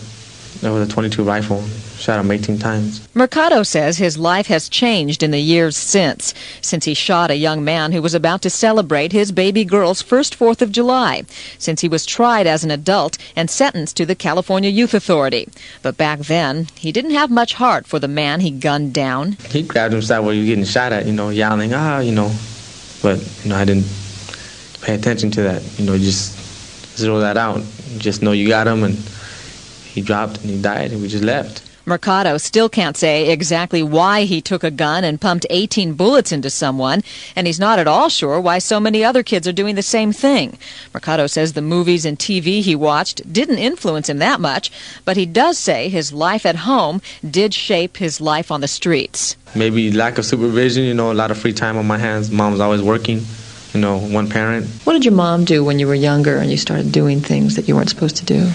It 0.63 0.73
was 0.73 0.89
a 0.89 0.91
22 0.91 1.23
rifle. 1.23 1.63
Shot 1.97 2.19
him 2.19 2.29
18 2.29 2.59
times. 2.59 3.07
Mercado 3.15 3.63
says 3.63 3.97
his 3.97 4.19
life 4.19 4.47
has 4.47 4.69
changed 4.69 5.23
in 5.23 5.31
the 5.31 5.39
years 5.39 5.75
since, 5.75 6.33
since 6.61 6.85
he 6.85 6.93
shot 6.93 7.31
a 7.31 7.35
young 7.35 7.63
man 7.63 7.91
who 7.91 8.03
was 8.03 8.13
about 8.13 8.43
to 8.43 8.51
celebrate 8.51 9.11
his 9.11 9.31
baby 9.31 9.65
girl's 9.65 10.03
first 10.03 10.37
4th 10.37 10.61
of 10.61 10.71
July, 10.71 11.23
since 11.57 11.81
he 11.81 11.89
was 11.89 12.05
tried 12.05 12.45
as 12.45 12.63
an 12.63 12.69
adult 12.69 13.17
and 13.35 13.49
sentenced 13.49 13.97
to 13.97 14.05
the 14.05 14.13
California 14.13 14.69
Youth 14.69 14.93
Authority. 14.93 15.49
But 15.81 15.97
back 15.97 16.19
then, 16.19 16.67
he 16.75 16.91
didn't 16.91 17.11
have 17.11 17.31
much 17.31 17.55
heart 17.55 17.87
for 17.87 17.97
the 17.97 18.07
man 18.07 18.41
he 18.41 18.51
gunned 18.51 18.93
down. 18.93 19.37
He 19.49 19.63
grabbed 19.63 19.93
himself 19.93 20.23
where 20.23 20.35
he 20.35 20.41
was 20.41 20.49
getting 20.49 20.65
shot 20.65 20.91
at, 20.91 21.07
you 21.07 21.13
know, 21.13 21.29
yelling, 21.29 21.73
ah, 21.73 21.99
you 21.99 22.11
know, 22.11 22.31
but 23.01 23.19
you 23.43 23.49
know 23.49 23.55
I 23.55 23.65
didn't 23.65 23.87
pay 24.81 24.95
attention 24.95 25.31
to 25.31 25.41
that. 25.43 25.61
You 25.79 25.85
know, 25.85 25.97
just 25.97 26.37
zero 26.97 27.19
that 27.19 27.37
out. 27.37 27.61
Just 27.97 28.21
know 28.21 28.31
you 28.31 28.47
got 28.47 28.67
him, 28.67 28.83
and 28.83 28.97
he 29.85 30.01
dropped 30.01 30.39
and 30.41 30.49
he 30.49 30.61
died, 30.61 30.91
and 30.91 31.01
we 31.01 31.07
just 31.07 31.23
left. 31.23 31.66
Mercado 31.87 32.37
still 32.37 32.67
can't 32.67 32.97
say 32.97 33.29
exactly 33.31 33.81
why 33.81 34.25
he 34.25 34.41
took 34.41 34.61
a 34.61 34.69
gun 34.69 35.05
and 35.05 35.21
pumped 35.21 35.45
18 35.49 35.93
bullets 35.93 36.33
into 36.33 36.49
someone, 36.49 37.01
and 37.33 37.47
he's 37.47 37.61
not 37.61 37.79
at 37.79 37.87
all 37.87 38.09
sure 38.09 38.41
why 38.41 38.59
so 38.59 38.77
many 38.77 39.05
other 39.05 39.23
kids 39.23 39.47
are 39.47 39.53
doing 39.53 39.75
the 39.75 39.81
same 39.81 40.11
thing. 40.11 40.57
Mercado 40.93 41.27
says 41.27 41.53
the 41.53 41.61
movies 41.61 42.03
and 42.03 42.19
TV 42.19 42.61
he 42.61 42.75
watched 42.75 43.31
didn't 43.31 43.59
influence 43.59 44.09
him 44.09 44.17
that 44.17 44.41
much, 44.41 44.69
but 45.05 45.15
he 45.15 45.25
does 45.25 45.57
say 45.57 45.87
his 45.87 46.11
life 46.11 46.45
at 46.45 46.57
home 46.57 47.01
did 47.23 47.53
shape 47.53 47.95
his 47.95 48.19
life 48.19 48.51
on 48.51 48.59
the 48.59 48.67
streets. 48.67 49.37
Maybe 49.55 49.89
lack 49.89 50.17
of 50.17 50.25
supervision, 50.25 50.83
you 50.83 50.93
know, 50.93 51.13
a 51.13 51.13
lot 51.13 51.31
of 51.31 51.37
free 51.37 51.53
time 51.53 51.77
on 51.77 51.87
my 51.87 51.97
hands. 51.97 52.29
Mom's 52.29 52.59
always 52.59 52.81
working, 52.81 53.21
you 53.73 53.79
know, 53.79 53.97
one 53.97 54.29
parent. 54.29 54.67
What 54.83 54.91
did 54.91 55.05
your 55.05 55.13
mom 55.13 55.45
do 55.45 55.63
when 55.63 55.79
you 55.79 55.87
were 55.87 55.95
younger 55.95 56.35
and 56.35 56.51
you 56.51 56.57
started 56.57 56.91
doing 56.91 57.21
things 57.21 57.55
that 57.55 57.69
you 57.69 57.77
weren't 57.77 57.89
supposed 57.89 58.17
to 58.17 58.25
do? 58.25 58.51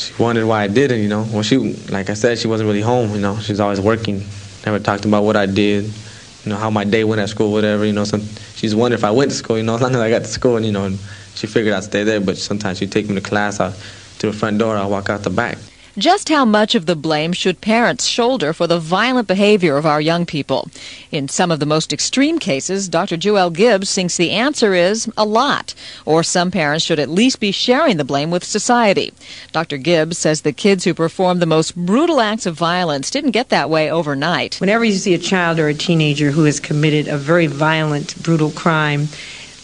She 0.00 0.14
wondered 0.22 0.46
why 0.46 0.62
I 0.62 0.66
did 0.66 0.90
it, 0.92 1.00
you 1.00 1.08
know. 1.08 1.26
Well, 1.30 1.42
she, 1.42 1.58
like 1.90 2.08
I 2.08 2.14
said, 2.14 2.38
she 2.38 2.48
wasn't 2.48 2.68
really 2.68 2.80
home, 2.80 3.14
you 3.14 3.20
know. 3.20 3.38
She 3.38 3.52
was 3.52 3.60
always 3.60 3.80
working. 3.80 4.24
Never 4.64 4.78
talked 4.78 5.04
about 5.04 5.24
what 5.24 5.36
I 5.36 5.44
did, 5.44 5.84
you 5.84 6.50
know, 6.50 6.56
how 6.56 6.70
my 6.70 6.84
day 6.84 7.04
went 7.04 7.20
at 7.20 7.28
school, 7.28 7.52
whatever, 7.52 7.84
you 7.84 7.92
know. 7.92 8.04
Some, 8.04 8.22
she's 8.54 8.74
wondering 8.74 8.98
if 8.98 9.04
I 9.04 9.10
went 9.10 9.30
to 9.30 9.36
school, 9.36 9.58
you 9.58 9.62
know, 9.62 9.74
as 9.76 9.82
long 9.82 9.94
as 9.94 10.00
I 10.00 10.08
got 10.08 10.22
to 10.22 10.28
school, 10.28 10.56
and, 10.56 10.64
you 10.64 10.72
know, 10.72 10.86
and 10.86 10.98
she 11.34 11.46
figured 11.46 11.74
I'd 11.74 11.84
stay 11.84 12.04
there. 12.04 12.20
But 12.20 12.38
sometimes 12.38 12.78
she'd 12.78 12.92
take 12.92 13.08
me 13.08 13.14
to 13.16 13.20
class, 13.20 13.60
I, 13.60 13.72
to 14.20 14.26
the 14.26 14.32
front 14.32 14.58
door, 14.58 14.76
I'd 14.76 14.86
walk 14.86 15.10
out 15.10 15.22
the 15.22 15.30
back. 15.30 15.58
Just 16.00 16.30
how 16.30 16.46
much 16.46 16.74
of 16.74 16.86
the 16.86 16.96
blame 16.96 17.34
should 17.34 17.60
parents 17.60 18.06
shoulder 18.06 18.54
for 18.54 18.66
the 18.66 18.80
violent 18.80 19.28
behavior 19.28 19.76
of 19.76 19.84
our 19.84 20.00
young 20.00 20.24
people? 20.24 20.70
In 21.12 21.28
some 21.28 21.50
of 21.50 21.60
the 21.60 21.66
most 21.66 21.92
extreme 21.92 22.38
cases, 22.38 22.88
Dr. 22.88 23.18
Jewelle 23.18 23.52
Gibbs 23.52 23.94
thinks 23.94 24.16
the 24.16 24.30
answer 24.30 24.72
is 24.72 25.12
a 25.18 25.26
lot, 25.26 25.74
or 26.06 26.22
some 26.22 26.50
parents 26.50 26.86
should 26.86 26.98
at 26.98 27.10
least 27.10 27.38
be 27.38 27.52
sharing 27.52 27.98
the 27.98 28.04
blame 28.04 28.30
with 28.30 28.44
society. 28.44 29.12
Dr. 29.52 29.76
Gibbs 29.76 30.16
says 30.16 30.40
the 30.40 30.54
kids 30.54 30.84
who 30.84 30.94
perform 30.94 31.38
the 31.38 31.44
most 31.44 31.76
brutal 31.76 32.22
acts 32.22 32.46
of 32.46 32.54
violence 32.54 33.10
didn't 33.10 33.32
get 33.32 33.50
that 33.50 33.68
way 33.68 33.90
overnight. 33.90 34.56
Whenever 34.58 34.86
you 34.86 34.94
see 34.94 35.12
a 35.12 35.18
child 35.18 35.58
or 35.58 35.68
a 35.68 35.74
teenager 35.74 36.30
who 36.30 36.44
has 36.44 36.60
committed 36.60 37.08
a 37.08 37.18
very 37.18 37.46
violent, 37.46 38.14
brutal 38.22 38.52
crime, 38.52 39.08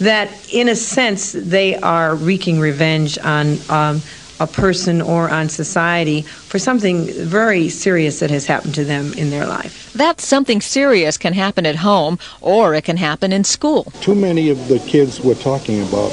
that 0.00 0.28
in 0.52 0.68
a 0.68 0.76
sense 0.76 1.32
they 1.32 1.76
are 1.76 2.14
wreaking 2.14 2.60
revenge 2.60 3.16
on 3.20 3.56
um, 3.70 4.02
a 4.40 4.46
person 4.46 5.00
or 5.00 5.30
on 5.30 5.48
society 5.48 6.22
for 6.22 6.58
something 6.58 7.06
very 7.24 7.68
serious 7.68 8.20
that 8.20 8.30
has 8.30 8.46
happened 8.46 8.74
to 8.74 8.84
them 8.84 9.12
in 9.14 9.30
their 9.30 9.46
life. 9.46 9.92
That 9.94 10.20
something 10.20 10.60
serious 10.60 11.16
can 11.16 11.32
happen 11.32 11.66
at 11.66 11.76
home 11.76 12.18
or 12.40 12.74
it 12.74 12.84
can 12.84 12.96
happen 12.96 13.32
in 13.32 13.44
school. 13.44 13.84
Too 14.00 14.14
many 14.14 14.50
of 14.50 14.68
the 14.68 14.78
kids 14.80 15.20
we're 15.20 15.34
talking 15.34 15.82
about 15.82 16.10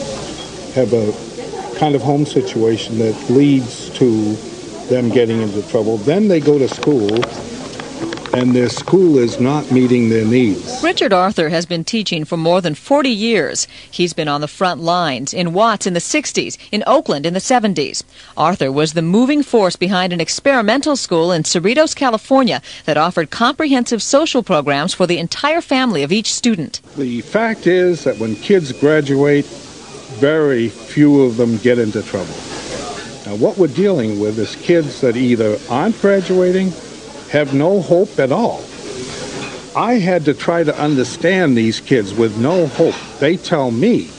have 0.76 0.94
a 0.94 1.14
kind 1.78 1.96
of 1.96 2.02
home 2.02 2.26
situation 2.26 2.98
that 3.00 3.30
leads 3.30 3.90
to 3.98 4.34
them 4.88 5.10
getting 5.10 5.42
into 5.42 5.62
trouble. 5.70 5.98
Then 5.98 6.28
they 6.28 6.40
go 6.40 6.58
to 6.58 6.68
school 6.68 7.10
and 8.34 8.56
their 8.56 8.70
school 8.70 9.20
is 9.20 9.40
not 9.40 9.72
meeting 9.72 10.10
their 10.10 10.26
needs. 10.26 10.82
Richard 10.84 11.14
Arthur 11.14 11.50
has 11.50 11.68
been 11.68 11.84
teaching 11.84 12.26
for 12.26 12.36
more 12.36 12.62
than 12.62 12.74
40 12.74 13.10
years. 13.10 13.68
He's 13.90 14.14
been 14.14 14.28
on 14.28 14.42
the 14.42 14.48
front 14.48 14.82
lines 14.82 15.34
in 15.34 15.54
Watts 15.54 15.86
in 15.86 15.94
the 15.94 16.00
60s, 16.00 16.58
in 16.72 16.84
Oakland 16.88 17.28
in 17.28 17.34
the 17.34 17.40
70s. 17.40 18.04
Arthur 18.36 18.72
was 18.72 18.94
the 18.94 19.04
moving 19.04 19.44
force 19.44 19.76
behind 19.76 20.12
an 20.12 20.20
experimental 20.20 20.96
school 20.96 21.32
in 21.32 21.44
Cerritos, 21.44 21.96
California 21.96 22.62
that 22.86 22.98
offered 22.98 23.30
comprehensive 23.30 24.02
social 24.02 24.42
programs 24.42 24.96
for 24.96 25.06
the 25.06 25.20
entire 25.20 25.62
family 25.62 26.02
of 26.02 26.12
each 26.12 26.34
student. 26.34 26.82
The 26.98 27.22
fact 27.22 27.68
is 27.68 28.04
that 28.04 28.18
when 28.18 28.36
kids 28.36 28.72
graduate, 28.72 29.46
very 29.46 30.70
few 30.70 31.22
of 31.22 31.38
them 31.38 31.58
get 31.58 31.78
into 31.78 32.02
trouble. 32.02 32.34
Now, 33.26 33.36
what 33.36 33.58
we're 33.58 33.68
dealing 33.68 34.20
with 34.20 34.38
is 34.40 34.56
kids 34.56 35.02
that 35.02 35.16
either 35.16 35.58
aren't 35.70 36.00
graduating 36.02 36.72
have 37.34 37.52
no 37.52 37.82
hope 37.82 38.20
at 38.20 38.32
all. 38.32 38.64
I 39.76 39.96
had 39.96 40.24
to 40.26 40.36
try 40.36 40.64
to 40.64 40.80
understand 40.80 41.58
these 41.58 41.80
kids 41.80 42.14
with 42.14 42.38
no 42.38 42.68
hope. 42.68 42.94
They 43.20 43.38
tell 43.38 43.72
me 43.72 44.12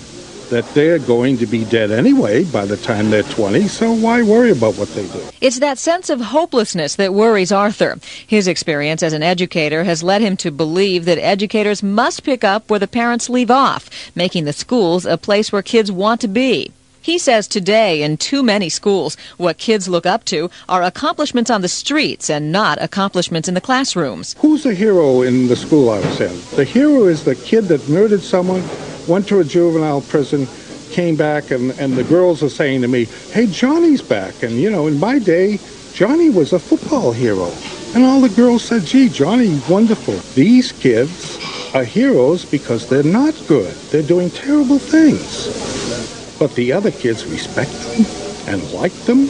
that 0.51 0.65
they're 0.75 0.99
going 0.99 1.39
to 1.39 1.47
be 1.47 1.65
dead 1.65 1.93
anyway 1.93 2.43
by 2.43 2.67
the 2.67 2.77
time 2.77 3.11
they're 3.11 3.23
20, 3.23 3.69
so 3.69 3.93
why 3.93 4.25
worry 4.25 4.51
about 4.51 4.75
what 4.75 4.89
they 4.89 5.07
do? 5.07 5.23
It's 5.41 5.61
that 5.61 5.79
sense 5.79 6.11
of 6.11 6.21
hopelessness 6.21 6.97
that 6.97 7.15
worries 7.15 7.53
Arthur. 7.53 8.01
His 8.27 8.49
experience 8.49 9.01
as 9.01 9.13
an 9.13 9.23
educator 9.23 9.85
has 9.85 10.03
led 10.03 10.21
him 10.21 10.37
to 10.39 10.51
believe 10.51 11.05
that 11.05 11.19
educators 11.19 11.85
must 11.85 12.25
pick 12.25 12.43
up 12.43 12.69
where 12.69 12.81
the 12.81 12.89
parents 12.89 13.31
leave 13.31 13.51
off, 13.51 13.89
making 14.17 14.45
the 14.45 14.53
schools 14.53 15.07
a 15.07 15.17
place 15.17 15.53
where 15.53 15.63
kids 15.63 15.93
want 15.93 16.21
to 16.23 16.29
be. 16.29 16.73
He 17.05 17.19
says 17.19 17.47
today 17.47 18.03
in 18.03 18.17
too 18.17 18.43
many 18.43 18.71
schools, 18.71 19.19
what 19.37 19.59
kids 19.59 19.91
look 19.91 20.07
up 20.07 20.25
to 20.25 20.49
are 20.71 20.83
accomplishments 20.83 21.51
on 21.51 21.61
the 21.61 21.69
streets 21.69 22.31
and 22.31 22.51
not 22.51 22.83
accomplishments 22.83 23.47
in 23.47 23.53
the 23.53 23.61
classrooms. 23.61 24.35
Who's 24.39 24.63
the 24.63 24.73
hero 24.73 25.21
in 25.21 25.49
the 25.49 25.55
school 25.55 25.91
I 25.91 25.99
was 25.99 26.19
in? 26.19 26.57
The 26.57 26.65
hero 26.65 27.05
is 27.05 27.23
the 27.23 27.35
kid 27.35 27.65
that 27.65 27.87
murdered 27.91 28.23
someone, 28.23 28.63
went 29.07 29.29
to 29.29 29.41
a 29.41 29.45
juvenile 29.45 30.01
prison, 30.01 30.49
came 30.93 31.15
back, 31.15 31.51
and, 31.51 31.73
and 31.73 31.93
the 31.93 32.05
girls 32.05 32.43
are 32.43 32.49
saying 32.49 32.81
to 32.81 32.89
me, 32.89 33.05
hey, 33.33 33.49
Johnny's 33.49 34.01
back. 34.01 34.43
And, 34.43 34.55
you 34.55 34.71
know, 34.71 34.87
in 34.87 34.99
my 34.99 35.19
day, 35.19 35.59
Johnny 35.93 36.31
was 36.31 36.55
a 36.55 36.59
football 36.59 37.13
hero. 37.13 37.53
And 37.95 38.03
all 38.03 38.23
the 38.23 38.35
girls 38.35 38.65
said, 38.65 38.87
gee, 38.87 39.11
Johnny, 39.11 39.61
wonderful. 39.69 40.15
These 40.35 40.73
kids 40.73 41.39
are 41.75 41.85
heroes 41.85 42.47
because 42.47 42.89
they're 42.89 43.03
not 43.03 43.35
good. 43.47 43.75
They're 43.93 44.01
doing 44.01 44.31
terrible 44.31 44.79
things. 44.79 46.24
But 46.39 46.55
the 46.55 46.73
other 46.73 46.91
kids 46.91 47.27
respect 47.27 47.71
them 47.71 48.07
and 48.49 48.73
like 48.73 48.93
them 49.05 49.29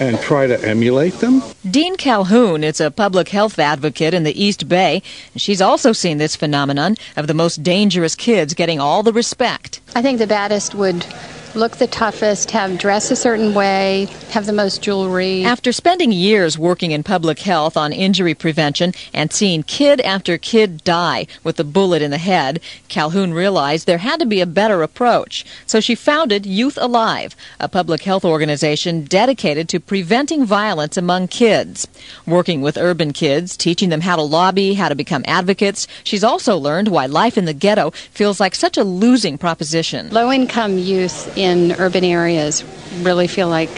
and 0.00 0.18
try 0.20 0.46
to 0.46 0.60
emulate 0.66 1.14
them. 1.14 1.42
Deane 1.70 1.96
Calhoun 1.96 2.64
is 2.64 2.80
a 2.80 2.90
public 2.90 3.28
health 3.28 3.58
advocate 3.58 4.12
in 4.12 4.24
the 4.24 4.42
East 4.42 4.68
Bay. 4.68 5.02
She's 5.36 5.60
also 5.60 5.92
seen 5.92 6.18
this 6.18 6.36
phenomenon 6.36 6.96
of 7.16 7.26
the 7.26 7.34
most 7.34 7.62
dangerous 7.62 8.14
kids 8.14 8.54
getting 8.54 8.80
all 8.80 9.02
the 9.02 9.12
respect. 9.12 9.80
I 9.94 10.02
think 10.02 10.18
the 10.18 10.26
baddest 10.26 10.74
would 10.74 11.06
look 11.54 11.76
the 11.76 11.86
toughest, 11.86 12.50
have 12.50 12.78
dress 12.78 13.10
a 13.10 13.16
certain 13.16 13.54
way, 13.54 14.08
have 14.30 14.46
the 14.46 14.52
most 14.52 14.82
jewelry. 14.82 15.44
After 15.44 15.72
spending 15.72 16.12
years 16.12 16.58
working 16.58 16.90
in 16.90 17.02
public 17.02 17.38
health 17.40 17.76
on 17.76 17.92
injury 17.92 18.34
prevention 18.34 18.92
and 19.12 19.32
seeing 19.32 19.62
kid 19.62 20.00
after 20.00 20.36
kid 20.38 20.82
die 20.84 21.26
with 21.42 21.58
a 21.60 21.64
bullet 21.64 22.02
in 22.02 22.10
the 22.10 22.18
head, 22.18 22.60
Calhoun 22.88 23.32
realized 23.32 23.86
there 23.86 23.98
had 23.98 24.20
to 24.20 24.26
be 24.26 24.40
a 24.40 24.46
better 24.46 24.82
approach. 24.82 25.44
So 25.66 25.80
she 25.80 25.94
founded 25.94 26.46
Youth 26.46 26.78
Alive, 26.80 27.36
a 27.60 27.68
public 27.68 28.02
health 28.02 28.24
organization 28.24 29.04
dedicated 29.04 29.68
to 29.70 29.80
preventing 29.80 30.44
violence 30.44 30.96
among 30.96 31.28
kids. 31.28 31.86
Working 32.26 32.60
with 32.60 32.76
urban 32.76 33.12
kids, 33.12 33.56
teaching 33.56 33.88
them 33.88 34.00
how 34.02 34.16
to 34.16 34.22
lobby, 34.22 34.74
how 34.74 34.88
to 34.88 34.94
become 34.94 35.24
advocates, 35.26 35.86
she's 36.02 36.24
also 36.24 36.56
learned 36.56 36.88
why 36.88 37.06
life 37.06 37.38
in 37.38 37.44
the 37.44 37.54
ghetto 37.54 37.90
feels 37.90 38.40
like 38.40 38.54
such 38.54 38.76
a 38.76 38.84
losing 38.84 39.38
proposition. 39.38 40.10
Low 40.10 40.32
income 40.32 40.78
youth 40.78 41.36
in 41.44 41.72
urban 41.72 42.04
areas 42.04 42.64
really 43.02 43.26
feel 43.26 43.48
like 43.48 43.70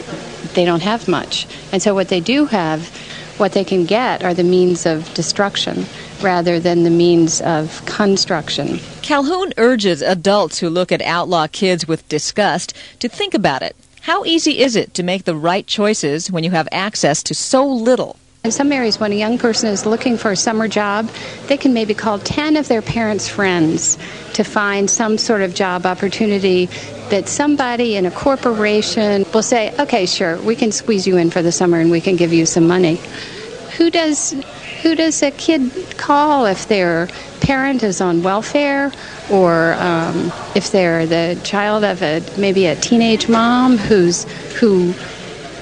they 0.54 0.64
don't 0.64 0.82
have 0.82 1.08
much. 1.08 1.46
And 1.72 1.82
so 1.82 1.94
what 1.94 2.08
they 2.08 2.20
do 2.20 2.46
have, 2.46 2.88
what 3.38 3.52
they 3.52 3.64
can 3.64 3.84
get 3.84 4.22
are 4.22 4.34
the 4.34 4.44
means 4.44 4.86
of 4.86 5.12
destruction 5.14 5.84
rather 6.22 6.60
than 6.60 6.84
the 6.84 6.90
means 6.90 7.40
of 7.42 7.84
construction. 7.84 8.78
Calhoun 9.02 9.52
urges 9.56 10.00
adults 10.00 10.60
who 10.60 10.70
look 10.70 10.92
at 10.92 11.02
outlaw 11.02 11.46
kids 11.46 11.86
with 11.86 12.08
disgust 12.08 12.72
to 13.00 13.08
think 13.08 13.34
about 13.34 13.62
it. 13.62 13.76
How 14.02 14.24
easy 14.24 14.60
is 14.60 14.76
it 14.76 14.94
to 14.94 15.02
make 15.02 15.24
the 15.24 15.34
right 15.34 15.66
choices 15.66 16.30
when 16.30 16.44
you 16.44 16.52
have 16.52 16.68
access 16.70 17.22
to 17.24 17.34
so 17.34 17.66
little? 17.66 18.16
In 18.46 18.52
some 18.52 18.70
areas, 18.70 19.00
when 19.00 19.10
a 19.10 19.16
young 19.16 19.38
person 19.38 19.70
is 19.70 19.86
looking 19.86 20.16
for 20.16 20.30
a 20.30 20.36
summer 20.36 20.68
job, 20.68 21.10
they 21.48 21.56
can 21.56 21.74
maybe 21.74 21.94
call 21.94 22.20
10 22.20 22.54
of 22.54 22.68
their 22.68 22.80
parents' 22.80 23.28
friends 23.28 23.98
to 24.34 24.44
find 24.44 24.88
some 24.88 25.18
sort 25.18 25.42
of 25.42 25.52
job 25.52 25.84
opportunity 25.84 26.66
that 27.10 27.28
somebody 27.28 27.96
in 27.96 28.06
a 28.06 28.10
corporation 28.12 29.26
will 29.34 29.42
say, 29.42 29.74
okay, 29.80 30.06
sure, 30.06 30.40
we 30.42 30.54
can 30.54 30.70
squeeze 30.70 31.08
you 31.08 31.16
in 31.16 31.28
for 31.28 31.42
the 31.42 31.50
summer 31.50 31.80
and 31.80 31.90
we 31.90 32.00
can 32.00 32.14
give 32.14 32.32
you 32.32 32.46
some 32.46 32.68
money. 32.68 33.00
Who 33.78 33.90
does 33.90 34.30
who 34.82 34.94
does 34.94 35.20
a 35.24 35.32
kid 35.32 35.72
call 35.96 36.46
if 36.46 36.68
their 36.68 37.08
parent 37.40 37.82
is 37.82 38.00
on 38.00 38.22
welfare 38.22 38.92
or 39.28 39.74
um, 39.74 40.32
if 40.54 40.70
they're 40.70 41.04
the 41.04 41.36
child 41.42 41.82
of 41.82 42.00
a 42.00 42.22
maybe 42.38 42.66
a 42.66 42.76
teenage 42.76 43.28
mom 43.28 43.76
who's 43.76 44.22
who 44.60 44.94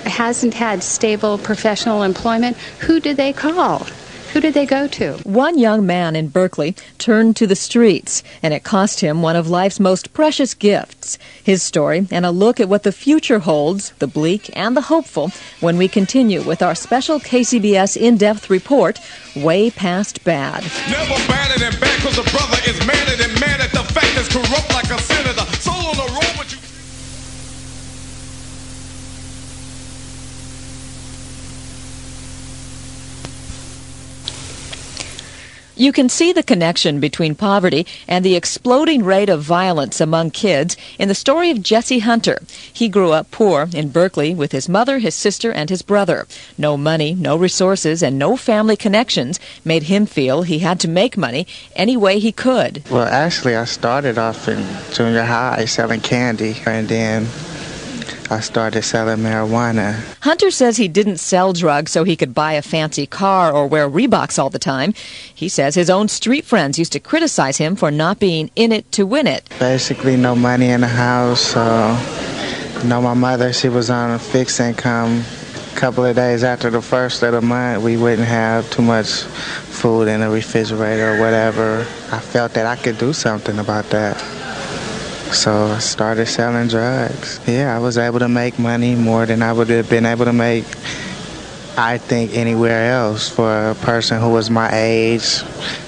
hasn't 0.07 0.55
had 0.55 0.83
stable 0.83 1.39
professional 1.39 2.03
employment, 2.03 2.57
who 2.81 3.01
do 3.01 3.15
they 3.15 3.33
call? 3.33 3.87
Who 4.35 4.41
did 4.41 4.55
they 4.55 4.67
go 4.67 4.89
to? 4.89 5.13
One 5.23 5.59
young 5.61 5.87
man 5.87 6.17
in 6.17 6.27
Berkeley 6.27 6.75
turned 6.99 7.37
to 7.37 7.47
the 7.47 7.55
streets, 7.55 8.25
and 8.43 8.53
it 8.53 8.65
cost 8.65 8.99
him 8.99 9.23
one 9.23 9.37
of 9.37 9.49
life's 9.49 9.79
most 9.79 10.13
precious 10.13 10.55
gifts. 10.55 11.19
His 11.41 11.63
story 11.63 12.09
and 12.11 12.27
a 12.27 12.33
look 12.33 12.59
at 12.59 12.69
what 12.69 12.83
the 12.83 12.91
future 12.91 13.39
holds, 13.39 13.91
the 14.01 14.09
bleak 14.09 14.51
and 14.59 14.77
the 14.77 14.81
hopeful, 14.81 15.31
when 15.61 15.77
we 15.77 15.87
continue 15.87 16.43
with 16.43 16.63
our 16.63 16.75
special 16.75 17.21
KCBS 17.21 17.97
in 17.97 18.17
depth 18.17 18.51
report, 18.51 18.99
Way 19.37 19.71
Past 19.71 20.25
Bad. 20.25 20.65
Never 20.91 21.15
badder 21.29 21.61
than 21.61 21.81
bad, 21.81 22.01
cause 22.01 22.19
a 22.19 22.25
brother 22.25 22.59
is 22.67 22.85
madder 22.85 23.15
than 23.15 23.39
mad 23.39 23.61
at 23.61 23.71
the 23.71 23.85
fact 23.95 24.17
that's 24.17 24.33
corrupt 24.33 24.75
like 24.75 24.91
a 24.91 25.01
senator. 25.01 25.47
Soul 25.63 25.75
on 25.77 25.97
the 25.97 26.11
road, 26.13 26.34
you. 35.77 35.95
Can 35.95 36.09
see 36.09 36.33
the 36.33 36.43
connection 36.43 36.99
between 36.99 37.37
poverty 37.37 37.87
and 38.09 38.25
the 38.25 38.35
exploding 38.35 39.05
rate 39.05 39.29
of 39.29 39.43
violence 39.43 40.01
among 40.01 40.33
kids 40.33 40.77
in 40.99 41.09
the 41.09 41.15
story 41.15 41.51
of 41.51 41.63
Jesse 41.63 42.01
Hunter. 42.01 42.41
He 42.73 42.89
grew 42.89 43.13
up 43.13 43.31
poor 43.31 43.69
in 43.73 43.91
Berkeley 43.91 44.35
with 44.35 44.51
his 44.51 44.69
mother, 44.69 44.99
his 44.99 45.15
sister, 45.15 45.53
and 45.53 45.71
his 45.71 45.83
brother. 45.83 46.27
No 46.59 46.77
money, 46.77 47.15
no 47.15 47.37
resources, 47.37 48.03
and 48.03 48.19
no 48.19 48.37
family 48.37 48.77
connections 48.77 49.39
made 49.65 49.85
him 49.85 50.05
feel 50.05 50.43
he 50.43 50.59
had 50.59 50.81
to 50.81 50.89
make 50.89 51.17
money 51.17 51.47
any 51.77 51.97
way 51.97 52.19
he 52.19 52.33
could. 52.33 52.83
Well, 52.91 53.07
actually, 53.07 53.55
I 53.55 53.65
started 53.65 54.19
off 54.19 54.49
in 54.49 54.67
junior 54.93 55.23
high 55.23 55.65
selling 55.67 56.01
candy, 56.01 56.57
and 56.67 56.89
then 56.89 57.29
I 58.31 58.41
started 58.41 58.83
selling 58.83 59.19
marijuana. 59.19 59.95
Hunter 60.23 60.51
says 60.51 60.79
he 60.79 60.89
didn't 60.89 61.19
sell 61.19 61.53
drugs 61.53 61.93
so 61.93 62.05
he 62.05 62.17
could 62.17 62.33
buy 62.35 62.55
a 62.55 62.63
fancy 62.63 63.07
car 63.07 63.53
or 63.53 63.67
wear 63.67 63.89
Reeboks 63.89 64.39
all 64.39 64.49
the 64.49 64.59
time. 64.59 64.95
He 65.35 65.49
says 65.49 65.75
his 65.75 65.91
own 65.91 66.09
street 66.09 66.45
friends 66.45 66.79
used 66.79 66.93
to 66.93 67.01
criticize 67.01 67.59
him 67.59 67.77
for 67.77 67.91
not 67.91 68.19
being 68.19 68.51
in 68.57 68.73
it 68.73 68.91
to 68.93 69.05
win 69.05 69.27
it. 69.27 69.49
Basically, 69.59 70.17
no 70.17 70.35
money 70.35 70.71
in 70.71 70.81
the 70.81 70.89
house. 70.89 71.41
So, 71.41 71.99
you 72.83 72.89
know, 72.89 73.03
my 73.03 73.15
mother, 73.15 73.53
she 73.53 73.69
was 73.69 73.91
on 73.91 74.13
a 74.13 74.19
fixed 74.19 74.59
income. 74.59 75.23
A 75.73 75.77
couple 75.77 76.05
of 76.05 76.17
days 76.17 76.45
after 76.45 76.71
the 76.71 76.81
first 76.81 77.23
of 77.23 77.33
the 77.33 77.43
month, 77.43 77.83
we 77.83 77.97
wouldn't 77.97 78.27
have 78.27 78.71
too 78.71 78.83
much 78.83 79.25
food 79.25 80.09
in 80.09 80.21
the 80.21 80.31
refrigerator 80.31 81.17
or 81.17 81.21
whatever. 81.21 81.81
I 82.11 82.21
felt 82.21 82.55
that 82.55 82.65
I 82.65 82.77
could 82.77 82.97
do 82.97 83.13
something 83.13 83.59
about 83.59 83.91
that. 83.91 84.17
So 85.33 85.67
I 85.67 85.79
started 85.79 86.27
selling 86.27 86.69
drugs. 86.69 87.41
Yeah, 87.47 87.75
I 87.75 87.79
was 87.79 87.99
able 87.99 88.21
to 88.21 88.29
make 88.29 88.59
money 88.59 88.95
more 88.95 89.27
than 89.27 89.43
I 89.43 89.53
would 89.53 89.69
have 89.69 89.91
been 89.91 90.07
able 90.07 90.25
to 90.25 90.33
make, 90.33 90.65
I 91.77 91.99
think, 91.99 92.35
anywhere 92.35 92.93
else 92.93 93.29
for 93.29 93.71
a 93.71 93.75
person 93.75 94.21
who 94.21 94.31
was 94.31 94.51
my 94.51 94.71
age, 94.73 95.43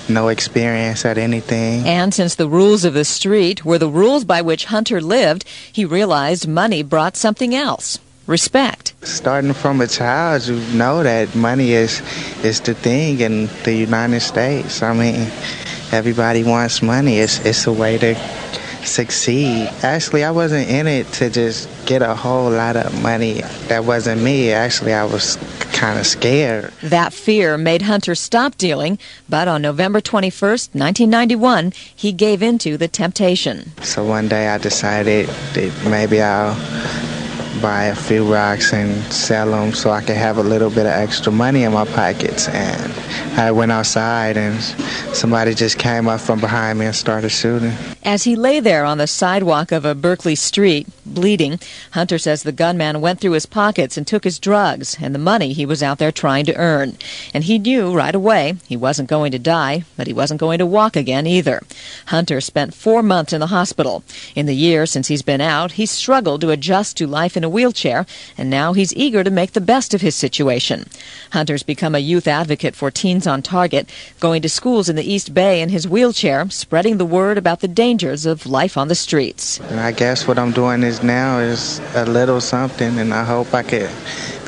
no 0.09 0.29
experience 0.29 1.05
at 1.05 1.19
anything. 1.19 1.87
And 1.87 2.13
since 2.13 2.35
the 2.35 2.49
rules 2.49 2.85
of 2.85 2.95
the 2.95 3.05
street 3.05 3.65
were 3.65 3.79
the 3.79 3.89
rules 3.89 4.25
by 4.25 4.43
which 4.43 4.67
Hunter 4.67 5.01
lived, 5.01 5.45
he 5.73 5.85
realized 5.85 6.49
money 6.49 6.83
brought 6.83 7.17
something 7.17 7.55
else 7.55 7.99
respect. 8.27 8.93
Starting 9.03 9.53
from 9.53 9.81
a 9.81 9.87
child, 9.87 10.47
you 10.47 10.57
know 10.77 11.03
that 11.03 11.35
money 11.35 11.73
is 11.73 12.03
is 12.45 12.61
the 12.61 12.75
thing 12.75 13.21
in 13.21 13.49
the 13.65 13.73
United 13.75 14.21
States. 14.21 14.83
I 14.83 14.93
mean, 14.93 15.31
everybody 15.93 16.43
wants 16.43 16.83
money. 16.83 17.19
It's 17.19 17.39
it's 17.45 17.67
a 17.67 17.73
way 17.73 17.99
to 17.99 18.15
succeed. 18.87 19.69
Actually, 19.83 20.25
I 20.25 20.31
wasn't 20.31 20.69
in 20.69 20.87
it 20.87 21.07
to 21.15 21.31
just 21.31 21.69
get 21.87 22.03
a 22.03 22.15
whole 22.15 22.51
lot 22.51 22.77
of 22.77 23.03
money. 23.03 23.43
That 23.69 23.85
wasn't 23.85 24.23
me. 24.23 24.53
Actually, 24.53 24.93
I 24.93 25.05
was 25.05 25.37
kind 25.73 25.99
of 25.99 26.07
scared. 26.07 26.73
That 26.83 27.13
fear 27.13 27.59
made 27.59 27.83
Hunter 27.83 28.15
stop 28.15 28.57
dealing, 28.57 28.99
but 29.29 29.47
on 29.49 29.63
November 29.63 30.01
21st, 30.01 30.75
1991, 30.75 31.73
he 31.95 32.13
gave 32.13 32.43
into 32.43 32.77
the 32.77 32.89
temptation. 32.89 33.73
So 33.83 34.05
one 34.05 34.29
day 34.29 34.49
I 34.49 34.59
decided 34.59 35.27
that 35.27 35.73
maybe 35.89 36.23
I'll 36.23 36.55
buy 37.61 37.85
a 37.85 37.95
few 37.95 38.31
rocks 38.33 38.73
and 38.73 39.03
sell 39.13 39.51
them 39.51 39.73
so 39.73 39.91
I 39.91 40.01
could 40.01 40.17
have 40.17 40.39
a 40.39 40.43
little 40.43 40.71
bit 40.71 40.87
of 40.87 40.93
extra 40.93 41.33
money 41.33 41.65
in 41.65 41.73
my 41.73 41.85
pockets. 41.85 42.49
And 42.49 42.93
I 43.39 43.51
went 43.51 43.73
outside 43.73 44.37
and 44.37 44.63
somebody 45.15 45.55
just 45.55 45.79
came 45.79 46.09
up 46.09 46.21
from 46.21 46.41
behind 46.41 46.79
me 46.79 46.87
and 46.87 46.95
started 46.95 47.31
shooting. 47.31 47.73
As 48.03 48.25
he 48.25 48.37
lay 48.37 48.61
there 48.61 48.85
on 48.85 48.99
the 48.99 49.07
sidewalk 49.07 49.73
of 49.73 49.85
a 49.85 49.95
Berkeley 49.95 50.37
street, 50.37 50.87
bleeding, 51.05 51.59
Hunter 51.93 52.19
says 52.19 52.43
the 52.43 52.53
gunman 52.53 53.01
went 53.01 53.21
through 53.21 53.33
his 53.33 53.47
pockets 53.47 53.97
and 53.97 54.07
took 54.07 54.25
his 54.25 54.39
drugs 54.39 54.97
and 55.01 55.15
the 55.15 55.19
money 55.19 55.53
he 55.53 55.67
was 55.67 55.83
out 55.83 55.99
there 55.99 56.13
trying 56.13 56.45
to 56.47 56.57
earn. 56.57 56.97
And 57.35 57.45
he 57.45 57.59
knew 57.59 57.95
right 57.95 58.15
away 58.15 58.57
he 58.67 58.77
wasn't 58.77 59.09
going 59.09 59.33
to 59.33 59.39
die, 59.39 59.85
but 59.97 60.07
he 60.07 60.13
wasn't 60.13 60.41
going 60.41 60.59
to 60.59 60.67
walk 60.67 60.97
again 60.97 61.27
either. 61.27 61.63
Hunter 62.07 62.41
spent 62.41 62.75
four 62.75 63.03
months 63.03 63.33
in 63.33 63.41
the 63.41 63.49
hospital. 63.49 64.03
In 64.35 64.47
the 64.47 64.55
year 64.55 64.87
since 64.87 65.09
he's 65.09 65.23
been 65.23 65.41
out, 65.41 65.73
he's 65.73 65.91
struggled 65.91 66.41
to 66.43 66.51
adjust 66.51 66.97
to 66.97 67.07
life 67.07 67.37
in 67.37 67.45
a 67.47 67.49
wheelchair, 67.49 68.05
and 68.37 68.51
now 68.51 68.75
he's 68.75 68.95
eager 68.95 69.25
to 69.25 69.31
make 69.31 69.53
the 69.53 69.61
best 69.63 69.95
of 69.95 70.03
his 70.03 70.15
situation. 70.15 70.87
Hunter's 71.31 71.63
become 71.63 71.95
a 71.95 72.01
youth 72.01 72.29
advocate 72.29 72.77
for 72.77 72.91
Teens 72.91 73.27
on 73.27 73.41
Target, 73.41 73.89
going 74.21 74.43
to 74.43 74.49
schools 74.51 74.91
in 74.91 74.97
the 74.97 75.11
East 75.11 75.33
Bay 75.33 75.63
in 75.63 75.71
his 75.71 75.89
wheelchair, 75.89 76.51
spreading 76.51 76.99
the 76.99 77.07
word 77.07 77.39
about 77.39 77.61
the 77.61 77.69
dangers 77.69 78.27
of 78.27 78.45
life 78.45 78.77
on 78.77 78.89
the 78.89 78.95
streets. 78.95 79.59
And 79.71 79.81
I 79.81 79.93
guess 79.93 80.27
what 80.29 80.39
I'm 80.39 80.53
doing 80.53 80.83
is 80.83 81.03
now 81.03 81.39
is 81.39 81.81
a 81.95 82.05
little 82.05 82.41
something, 82.43 82.99
and 82.99 83.15
I 83.15 83.25
hope 83.25 83.55
I 83.55 83.63
could 83.63 83.91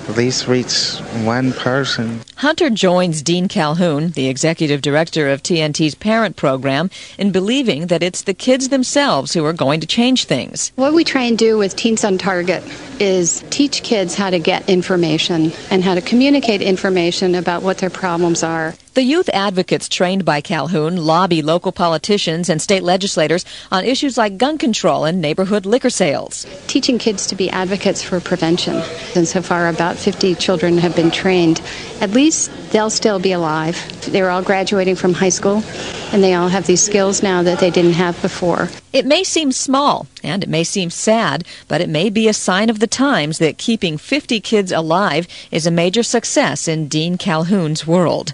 at 0.09 0.17
least 0.17 0.49
reach 0.49 0.99
one 1.25 1.53
person. 1.53 2.21
Hunter 2.37 2.71
joins 2.71 3.23
Deane 3.23 3.49
Calhoun, 3.49 4.11
the 4.13 4.29
executive 4.29 4.81
director 4.81 5.29
of 5.29 5.43
TNT's 5.43 5.95
parent 5.95 6.37
program, 6.37 6.91
in 7.19 7.31
believing 7.31 7.89
that 7.89 8.03
it's 8.03 8.23
the 8.23 8.35
kids 8.35 8.71
themselves 8.71 9.35
who 9.35 9.45
are 9.45 9.53
going 9.53 9.81
to 9.81 9.87
change 9.87 10.25
things. 10.25 10.73
What 10.77 10.95
we 10.95 11.05
try 11.05 11.23
and 11.23 11.37
do 11.37 11.59
with 11.59 11.77
Teens 11.77 12.05
on 12.05 12.17
Target 12.17 12.63
is 12.99 13.45
teach 13.51 13.83
kids 13.83 14.15
how 14.15 14.31
to 14.31 14.39
get 14.39 14.69
information 14.69 15.53
and 15.71 15.85
how 15.85 15.95
to 15.95 16.01
communicate 16.01 16.63
information 16.63 17.35
about 17.35 17.63
what 17.63 17.79
their 17.79 17.91
problems 17.91 18.43
are. 18.43 18.75
The 18.99 19.05
youth 19.05 19.31
advocates 19.33 19.89
trained 19.89 20.25
by 20.25 20.41
Calhoun 20.41 20.97
lobby 20.97 21.41
local 21.41 21.71
politicians 21.71 22.49
and 22.49 22.61
state 22.61 22.83
legislators 22.83 23.45
on 23.71 23.85
issues 23.85 24.19
like 24.19 24.39
gun 24.39 24.59
control 24.59 25.05
and 25.05 25.21
neighborhood 25.21 25.67
liquor 25.67 25.89
sales. 25.89 26.45
Teaching 26.67 26.99
kids 26.99 27.25
to 27.29 27.37
be 27.37 27.49
advocates 27.49 28.03
for 28.03 28.19
prevention. 28.19 28.83
And 29.15 29.29
so 29.29 29.41
far, 29.41 29.69
about 29.69 29.95
50 29.99 30.35
children 30.35 30.79
have 30.79 30.97
been 30.97 31.13
trained. 31.13 31.63
At 32.01 32.11
least 32.11 32.51
they'll 32.73 32.91
still 32.91 33.21
be 33.21 33.31
alive. 33.31 33.79
They're 34.11 34.31
all 34.31 34.43
graduating 34.43 34.97
from 34.97 35.15
high 35.15 35.29
school, 35.29 35.63
and 36.13 36.23
they 36.23 36.35
all 36.35 36.49
have 36.49 36.67
these 36.67 36.83
skills 36.83 37.23
now 37.23 37.43
that 37.43 37.59
they 37.59 37.71
didn't 37.71 37.93
have 37.93 38.21
before. 38.23 38.69
It 38.93 39.07
may 39.07 39.25
seem 39.25 39.53
small 39.53 40.07
and 40.23 40.43
it 40.43 40.49
may 40.49 40.65
seem 40.65 40.91
sad, 40.91 41.45
but 41.69 41.81
it 41.81 41.89
may 41.89 42.11
be 42.11 42.29
a 42.29 42.33
sign 42.33 42.71
of 42.71 42.81
the 42.81 42.87
times 42.87 43.39
that 43.39 43.59
keeping 43.59 43.99
50 43.99 44.41
kids 44.41 44.73
alive 44.73 45.29
is 45.51 45.67
a 45.67 45.71
major 45.71 46.03
success 46.03 46.69
in 46.69 46.89
Deane 46.89 47.19
Calhoun's 47.19 47.87
world. 47.87 48.33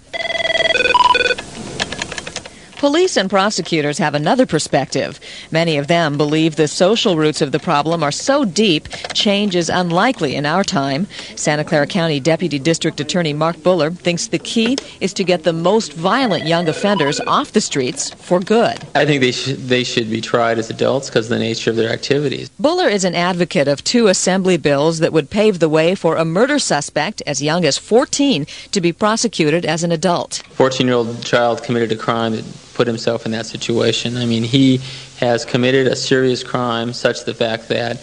Police 2.85 3.17
and 3.17 3.31
prosecutors 3.31 3.97
have 3.97 4.15
another 4.15 4.45
perspective. 4.45 5.19
Many 5.51 5.79
of 5.79 5.87
them 5.87 6.19
believe 6.19 6.57
the 6.57 6.69
social 6.69 7.17
roots 7.17 7.41
of 7.41 7.51
the 7.51 7.59
problem 7.59 8.03
are 8.03 8.13
so 8.13 8.45
deep, 8.45 8.91
change 9.15 9.57
is 9.57 9.71
unlikely 9.71 10.37
in 10.37 10.45
our 10.45 10.63
time. 10.63 11.07
Santa 11.35 11.65
Clara 11.65 11.87
County 11.87 12.21
Deputy 12.21 12.59
District 12.59 13.01
Attorney 13.01 13.33
Mark 13.33 13.57
Buller 13.63 13.91
thinks 13.91 14.27
the 14.27 14.39
key 14.39 14.77
is 15.01 15.15
to 15.15 15.25
get 15.25 15.45
the 15.45 15.53
most 15.55 15.95
violent 15.95 16.45
young 16.45 16.69
offenders 16.69 17.21
off 17.21 17.53
the 17.53 17.61
streets 17.63 18.11
for 18.11 18.39
good. 18.39 18.79
I 18.95 19.07
think 19.07 19.23
they 19.23 19.33
should 19.33 19.67
they 19.67 19.83
should 19.83 20.11
be 20.11 20.21
tried 20.21 20.59
as 20.59 20.69
adults 20.69 21.09
because 21.09 21.25
of 21.25 21.31
the 21.31 21.39
nature 21.39 21.71
of 21.71 21.77
their 21.77 21.91
activities. 21.91 22.51
Buller 22.61 22.91
is 22.91 23.05
an 23.05 23.15
advocate 23.15 23.67
of 23.67 23.83
two 23.83 24.09
assembly 24.09 24.59
bills 24.59 24.99
that 24.99 25.15
would 25.15 25.31
pave 25.31 25.59
the 25.59 25.71
way 25.71 25.95
for 25.95 26.17
a 26.17 26.25
murder 26.27 26.59
suspect 26.59 27.23
as 27.27 27.41
young 27.41 27.65
as 27.65 27.79
14 27.79 28.47
to 28.73 28.81
be 28.83 28.93
prosecuted 28.93 29.65
as 29.65 29.85
an 29.85 29.91
adult. 29.91 30.43
14 30.51 30.87
year 30.87 30.97
old 30.97 31.25
child 31.25 31.63
committed 31.63 31.91
a 31.91 31.97
crime 31.97 32.33
that 32.33 32.45
put 32.75 32.87
himself 32.87 33.25
in 33.27 33.33
that 33.33 33.47
situation. 33.47 34.17
I 34.17 34.27
mean, 34.27 34.43
he 34.43 34.81
has 35.19 35.45
committed 35.45 35.87
a 35.87 35.97
serious 35.97 36.43
crime, 36.43 36.93
such 36.93 37.25
the 37.25 37.35
fact 37.35 37.69
that 37.69 38.01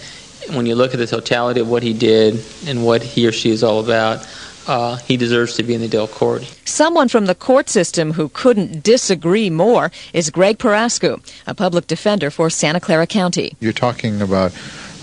when 0.49 0.65
you 0.65 0.75
look 0.75 0.93
at 0.93 0.97
the 0.97 1.07
totality 1.07 1.59
of 1.59 1.69
what 1.69 1.83
he 1.83 1.93
did 1.93 2.43
and 2.65 2.85
what 2.85 3.03
he 3.03 3.27
or 3.27 3.31
she 3.31 3.51
is 3.51 3.63
all 3.63 3.79
about, 3.79 4.27
uh, 4.67 4.95
he 4.97 5.17
deserves 5.17 5.55
to 5.55 5.63
be 5.63 5.73
in 5.73 5.81
the 5.81 5.87
adult 5.87 6.11
court. 6.11 6.43
Someone 6.65 7.07
from 7.07 7.25
the 7.25 7.35
court 7.35 7.69
system 7.69 8.13
who 8.13 8.29
couldn't 8.29 8.83
disagree 8.83 9.49
more 9.49 9.91
is 10.13 10.29
Greg 10.29 10.57
Paraskou, 10.57 11.21
a 11.47 11.53
public 11.53 11.87
defender 11.87 12.29
for 12.29 12.49
Santa 12.49 12.79
Clara 12.79 13.07
County. 13.07 13.55
You're 13.59 13.73
talking 13.73 14.21
about 14.21 14.55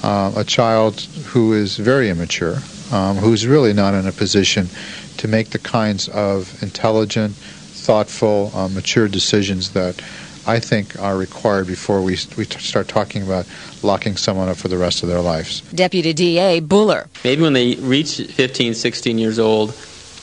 uh, 0.02 0.32
a 0.36 0.44
child 0.44 1.00
who 1.26 1.52
is 1.52 1.76
very 1.76 2.08
immature, 2.08 2.58
um, 2.92 3.16
who's 3.16 3.46
really 3.46 3.72
not 3.72 3.94
in 3.94 4.06
a 4.06 4.12
position 4.12 4.68
to 5.18 5.28
make 5.28 5.50
the 5.50 5.58
kinds 5.58 6.08
of 6.08 6.62
intelligent, 6.62 7.34
thoughtful, 7.88 8.52
uh, 8.52 8.68
mature 8.68 9.08
decisions 9.08 9.70
that 9.70 9.98
I 10.46 10.60
think 10.60 11.00
are 11.00 11.16
required 11.16 11.66
before 11.66 12.02
we, 12.02 12.18
we 12.36 12.44
start 12.44 12.86
talking 12.86 13.22
about 13.22 13.46
locking 13.82 14.18
someone 14.18 14.50
up 14.50 14.58
for 14.58 14.68
the 14.68 14.76
rest 14.76 15.02
of 15.02 15.08
their 15.08 15.22
lives. 15.22 15.62
Deputy 15.72 16.12
DA 16.12 16.60
Buller. 16.60 17.08
Maybe 17.24 17.40
when 17.40 17.54
they 17.54 17.76
reach 17.76 18.18
15, 18.18 18.74
16 18.74 19.16
years 19.18 19.38
old, 19.38 19.74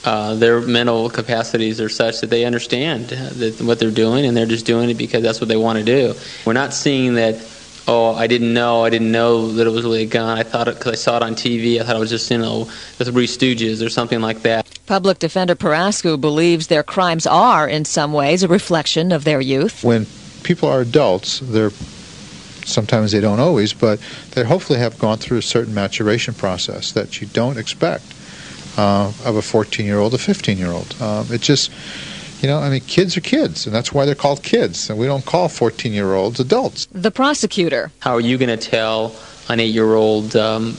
uh, 0.03 0.35
their 0.35 0.61
mental 0.61 1.09
capacities 1.09 1.81
are 1.81 1.89
such 1.89 2.21
that 2.21 2.29
they 2.29 2.45
understand 2.45 3.05
that 3.09 3.59
what 3.59 3.79
they're 3.79 3.89
doing 3.89 4.27
and 4.27 4.37
they're 4.37 4.45
just 4.45 4.67
doing 4.67 4.91
it 4.91 4.93
because 4.93 5.23
that's 5.23 5.41
what 5.41 5.47
they 5.47 5.57
want 5.57 5.79
to 5.79 5.83
do. 5.83 6.13
We're 6.45 6.53
not 6.53 6.71
seeing 6.71 7.15
that 7.15 7.33
oh, 7.87 8.15
I 8.15 8.27
didn't 8.27 8.53
know, 8.53 8.83
I 8.83 8.89
didn't 8.89 9.11
know 9.11 9.51
that 9.53 9.67
it 9.67 9.69
was 9.69 9.83
really 9.83 10.03
a 10.03 10.07
gun. 10.07 10.37
I 10.37 10.43
thought 10.43 10.67
it 10.67 10.75
because 10.75 10.93
I 10.93 10.95
saw 10.95 11.17
it 11.17 11.23
on 11.23 11.35
TV. 11.35 11.79
I 11.79 11.83
thought 11.83 11.95
it 11.95 11.99
was 11.99 12.09
just 12.09 12.29
you 12.31 12.37
know 12.37 12.69
the 12.97 13.05
Three 13.05 13.27
Stooges 13.27 13.85
or 13.85 13.89
something 13.89 14.21
like 14.21 14.41
that. 14.41 14.67
Public 14.85 15.19
Defender 15.19 15.55
Paraskou 15.55 16.19
believes 16.19 16.67
their 16.67 16.83
crimes 16.83 17.25
are, 17.25 17.67
in 17.67 17.85
some 17.85 18.13
ways, 18.13 18.43
a 18.43 18.47
reflection 18.47 19.11
of 19.11 19.23
their 19.23 19.41
youth. 19.41 19.83
When 19.83 20.05
people 20.43 20.69
are 20.69 20.81
adults, 20.81 21.39
they're 21.39 21.71
sometimes 22.65 23.11
they 23.11 23.21
don't 23.21 23.39
always, 23.39 23.73
but 23.73 23.99
they 24.31 24.43
hopefully 24.43 24.79
have 24.79 24.97
gone 24.97 25.17
through 25.17 25.37
a 25.37 25.41
certain 25.41 25.73
maturation 25.73 26.33
process 26.33 26.91
that 26.93 27.21
you 27.21 27.27
don't 27.27 27.57
expect 27.57 28.03
uh, 28.77 29.11
of 29.23 29.35
a 29.35 29.41
14-year-old, 29.41 30.13
a 30.13 30.17
15-year-old. 30.17 31.01
Um, 31.01 31.27
it 31.31 31.41
just 31.41 31.71
you 32.45 32.51
know, 32.51 32.59
I 32.59 32.69
mean, 32.69 32.81
kids 32.81 33.17
are 33.17 33.21
kids, 33.21 33.65
and 33.65 33.73
that's 33.73 33.91
why 33.91 34.05
they're 34.05 34.13
called 34.13 34.43
kids, 34.43 34.87
and 34.91 34.99
we 34.99 35.07
don't 35.07 35.25
call 35.25 35.49
14 35.49 35.91
year 35.91 36.13
olds 36.13 36.39
adults. 36.39 36.85
The 36.91 37.09
prosecutor. 37.09 37.91
How 37.97 38.13
are 38.13 38.21
you 38.21 38.37
going 38.37 38.55
to 38.55 38.69
tell 38.69 39.15
an 39.49 39.59
eight 39.59 39.73
year 39.73 39.95
old 39.95 40.35
um, 40.35 40.77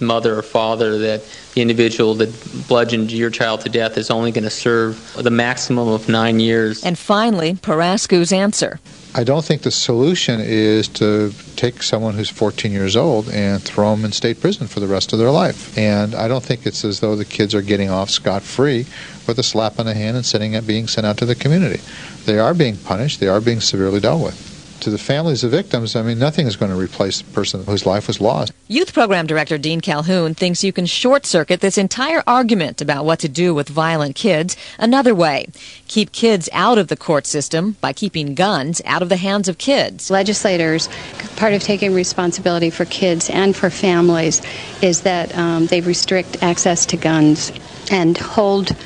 mother 0.00 0.38
or 0.38 0.42
father 0.42 0.96
that 0.98 1.24
the 1.58 1.62
individual 1.62 2.14
that 2.14 2.30
bludgeoned 2.68 3.10
your 3.10 3.30
child 3.30 3.60
to 3.62 3.68
death 3.68 3.98
is 3.98 4.10
only 4.10 4.30
going 4.30 4.44
to 4.44 4.50
serve 4.50 5.12
the 5.18 5.30
maximum 5.30 5.88
of 5.88 6.08
nine 6.08 6.38
years? 6.38 6.84
And 6.84 6.96
finally, 6.96 7.54
Paraskou's 7.54 8.32
answer. 8.32 8.78
I 9.16 9.24
don't 9.24 9.44
think 9.44 9.62
the 9.62 9.72
solution 9.72 10.40
is 10.40 10.86
to 10.88 11.32
take 11.56 11.82
someone 11.82 12.14
who's 12.14 12.30
14 12.30 12.70
years 12.70 12.94
old 12.94 13.28
and 13.30 13.60
throw 13.60 13.90
them 13.96 14.04
in 14.04 14.12
state 14.12 14.40
prison 14.40 14.68
for 14.68 14.78
the 14.78 14.86
rest 14.86 15.12
of 15.12 15.18
their 15.18 15.32
life. 15.32 15.76
And 15.76 16.14
I 16.14 16.28
don't 16.28 16.44
think 16.44 16.64
it's 16.64 16.84
as 16.84 17.00
though 17.00 17.16
the 17.16 17.24
kids 17.24 17.56
are 17.56 17.62
getting 17.62 17.90
off 17.90 18.08
scot 18.08 18.42
free 18.42 18.86
with 19.26 19.36
a 19.40 19.42
slap 19.42 19.80
on 19.80 19.86
the 19.86 19.94
hand 19.94 20.16
and 20.16 20.24
sitting 20.24 20.54
at 20.54 20.64
being 20.64 20.86
sent 20.86 21.08
out 21.08 21.18
to 21.18 21.26
the 21.26 21.34
community. 21.34 21.82
They 22.24 22.38
are 22.38 22.54
being 22.54 22.76
punished, 22.76 23.18
they 23.18 23.26
are 23.26 23.40
being 23.40 23.60
severely 23.60 23.98
dealt 23.98 24.22
with 24.22 24.47
to 24.80 24.90
the 24.90 24.98
families 24.98 25.44
of 25.44 25.50
victims, 25.50 25.96
I 25.96 26.02
mean, 26.02 26.18
nothing 26.18 26.46
is 26.46 26.56
going 26.56 26.70
to 26.70 26.76
replace 26.76 27.20
the 27.20 27.30
person 27.32 27.64
whose 27.64 27.86
life 27.86 28.06
was 28.06 28.20
lost. 28.20 28.52
Youth 28.68 28.92
Program 28.92 29.26
Director 29.26 29.58
Deane 29.58 29.80
Calhoun 29.80 30.34
thinks 30.34 30.62
you 30.62 30.72
can 30.72 30.86
short 30.86 31.26
circuit 31.26 31.60
this 31.60 31.78
entire 31.78 32.22
argument 32.26 32.80
about 32.80 33.04
what 33.04 33.18
to 33.20 33.28
do 33.28 33.54
with 33.54 33.68
violent 33.68 34.14
kids 34.14 34.56
another 34.78 35.14
way. 35.14 35.46
Keep 35.86 36.12
kids 36.12 36.48
out 36.52 36.78
of 36.78 36.88
the 36.88 36.96
court 36.96 37.26
system 37.26 37.76
by 37.80 37.92
keeping 37.92 38.34
guns 38.34 38.82
out 38.84 39.02
of 39.02 39.08
the 39.08 39.16
hands 39.16 39.48
of 39.48 39.58
kids. 39.58 40.10
Legislators, 40.10 40.88
part 41.36 41.52
of 41.52 41.62
taking 41.62 41.94
responsibility 41.94 42.70
for 42.70 42.84
kids 42.84 43.30
and 43.30 43.56
for 43.56 43.70
families 43.70 44.42
is 44.82 45.02
that 45.02 45.36
um, 45.36 45.66
they 45.66 45.80
restrict 45.80 46.42
access 46.42 46.86
to 46.86 46.96
guns 46.96 47.52
and 47.90 48.18
hold 48.18 48.76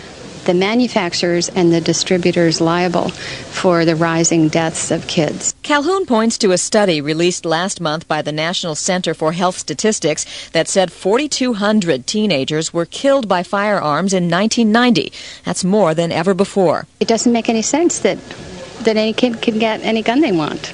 the 0.45 0.55
manufacturers 0.55 1.49
and 1.49 1.73
the 1.73 1.81
distributors 1.81 2.61
liable 2.61 3.09
for 3.09 3.85
the 3.85 3.97
rising 3.97 4.49
deaths 4.49 4.91
of 4.91 5.07
kids. 5.07 5.55
Calhoun 5.63 6.07
points 6.07 6.39
to 6.39 6.53
a 6.53 6.59
study 6.59 7.01
released 7.01 7.45
last 7.45 7.81
month 7.81 8.09
by 8.09 8.23
the 8.23 8.33
National 8.33 8.75
Center 8.75 9.15
for 9.15 9.33
Health 9.33 9.59
Statistics 9.59 10.27
that 10.51 10.69
said 10.69 10.93
4,200 10.93 12.07
teenagers 12.07 12.73
were 12.73 12.87
killed 12.87 13.29
by 13.29 13.43
firearms 13.43 14.13
in 14.13 14.31
1990. 14.31 15.13
That's 15.45 15.65
more 15.65 15.95
than 15.95 16.13
ever 16.13 16.35
before. 16.35 16.87
It 17.01 17.09
doesn't 17.09 17.33
make 17.33 17.49
any 17.49 17.63
sense 17.63 18.01
that 18.01 18.19
that 18.85 18.97
any 18.97 19.13
kid 19.13 19.41
can 19.41 19.59
get 19.59 19.81
any 19.83 20.03
gun 20.03 20.21
they 20.21 20.33
want. 20.33 20.73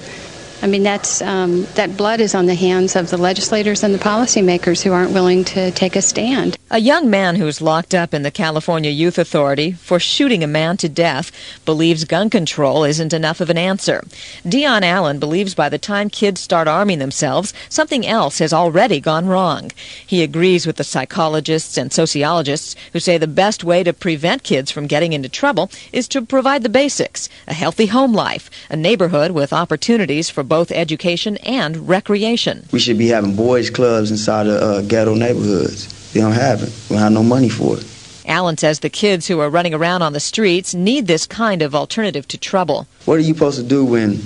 I 0.60 0.66
mean, 0.66 0.82
that's 0.82 1.22
um, 1.22 1.64
that 1.74 1.96
blood 1.96 2.20
is 2.20 2.34
on 2.34 2.46
the 2.46 2.54
hands 2.54 2.96
of 2.96 3.10
the 3.10 3.16
legislators 3.16 3.84
and 3.84 3.94
the 3.94 3.98
policymakers 3.98 4.82
who 4.82 4.92
aren't 4.92 5.12
willing 5.12 5.44
to 5.44 5.70
take 5.70 5.94
a 5.94 6.02
stand. 6.02 6.56
A 6.70 6.80
young 6.80 7.08
man 7.08 7.36
who's 7.36 7.62
locked 7.62 7.94
up 7.94 8.12
in 8.12 8.24
the 8.24 8.30
California 8.30 8.90
Youth 8.90 9.18
Authority 9.18 9.72
for 9.72 10.00
shooting 10.00 10.42
a 10.42 10.48
man 10.48 10.76
to 10.78 10.88
death 10.88 11.30
believes 11.64 12.04
gun 12.04 12.28
control 12.28 12.84
isn't 12.84 13.14
enough 13.14 13.40
of 13.40 13.50
an 13.50 13.56
answer. 13.56 14.04
Dion 14.46 14.82
Allen 14.82 15.18
believes 15.18 15.54
by 15.54 15.68
the 15.68 15.78
time 15.78 16.10
kids 16.10 16.40
start 16.40 16.68
arming 16.68 16.98
themselves, 16.98 17.54
something 17.68 18.04
else 18.04 18.40
has 18.40 18.52
already 18.52 19.00
gone 19.00 19.26
wrong. 19.26 19.70
He 20.06 20.22
agrees 20.22 20.66
with 20.66 20.76
the 20.76 20.84
psychologists 20.84 21.78
and 21.78 21.92
sociologists 21.92 22.74
who 22.92 23.00
say 23.00 23.16
the 23.16 23.26
best 23.26 23.64
way 23.64 23.82
to 23.84 23.92
prevent 23.92 24.42
kids 24.42 24.70
from 24.70 24.88
getting 24.88 25.12
into 25.12 25.28
trouble 25.28 25.70
is 25.92 26.08
to 26.08 26.20
provide 26.20 26.64
the 26.64 26.68
basics 26.68 27.28
a 27.46 27.54
healthy 27.54 27.86
home 27.86 28.12
life, 28.12 28.50
a 28.68 28.76
neighborhood 28.76 29.30
with 29.30 29.52
opportunities 29.52 30.28
for 30.28 30.42
both 30.48 30.72
education 30.72 31.36
and 31.38 31.88
recreation. 31.88 32.66
We 32.72 32.78
should 32.78 32.98
be 32.98 33.08
having 33.08 33.36
boys' 33.36 33.70
clubs 33.70 34.10
inside 34.10 34.46
of 34.46 34.62
uh, 34.62 34.82
ghetto 34.82 35.14
neighborhoods. 35.14 36.12
They 36.12 36.20
don't 36.20 36.32
have 36.32 36.62
it. 36.62 36.72
We 36.88 36.94
don't 36.94 37.02
have 37.02 37.12
no 37.12 37.22
money 37.22 37.48
for 37.48 37.78
it. 37.78 37.84
Allen 38.26 38.58
says 38.58 38.80
the 38.80 38.90
kids 38.90 39.26
who 39.26 39.40
are 39.40 39.48
running 39.48 39.72
around 39.72 40.02
on 40.02 40.12
the 40.12 40.20
streets 40.20 40.74
need 40.74 41.06
this 41.06 41.26
kind 41.26 41.62
of 41.62 41.74
alternative 41.74 42.28
to 42.28 42.38
trouble. 42.38 42.86
What 43.06 43.14
are 43.14 43.22
you 43.22 43.34
supposed 43.34 43.58
to 43.58 43.66
do 43.66 43.84
when 43.84 44.20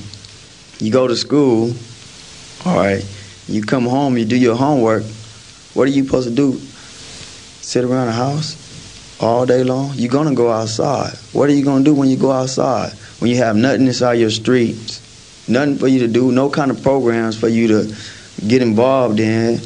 you 0.78 0.90
go 0.90 1.06
to 1.06 1.16
school? 1.16 1.72
All 2.64 2.76
right, 2.76 3.04
you 3.46 3.62
come 3.62 3.86
home, 3.86 4.18
you 4.18 4.24
do 4.24 4.36
your 4.36 4.56
homework. 4.56 5.04
What 5.74 5.84
are 5.84 5.90
you 5.90 6.04
supposed 6.04 6.28
to 6.28 6.34
do? 6.34 6.58
Sit 7.60 7.84
around 7.84 8.06
the 8.06 8.12
house 8.12 8.62
all 9.22 9.46
day 9.46 9.62
long? 9.62 9.92
You're 9.94 10.10
gonna 10.10 10.34
go 10.34 10.50
outside. 10.50 11.14
What 11.32 11.48
are 11.48 11.52
you 11.52 11.64
gonna 11.64 11.84
do 11.84 11.94
when 11.94 12.08
you 12.08 12.16
go 12.16 12.32
outside? 12.32 12.92
When 13.20 13.30
you 13.30 13.36
have 13.38 13.56
nothing 13.56 13.86
inside 13.86 14.14
your 14.14 14.30
streets? 14.30 15.00
Nothing 15.48 15.78
for 15.78 15.88
you 15.88 16.00
to 16.00 16.08
do, 16.08 16.32
no 16.32 16.48
kind 16.50 16.70
of 16.70 16.82
programs 16.82 17.38
for 17.38 17.48
you 17.48 17.68
to 17.68 17.94
get 18.46 18.62
involved 18.62 19.20
in. 19.20 19.58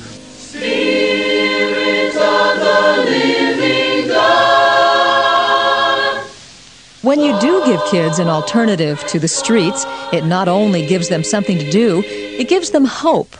When 7.02 7.20
you 7.20 7.38
do 7.40 7.64
give 7.64 7.80
kids 7.88 8.18
an 8.18 8.26
alternative 8.26 9.06
to 9.06 9.20
the 9.20 9.28
streets, 9.28 9.84
it 10.12 10.24
not 10.24 10.48
only 10.48 10.84
gives 10.86 11.08
them 11.08 11.22
something 11.22 11.56
to 11.58 11.70
do, 11.70 12.02
it 12.04 12.48
gives 12.48 12.70
them 12.70 12.84
hope. 12.84 13.36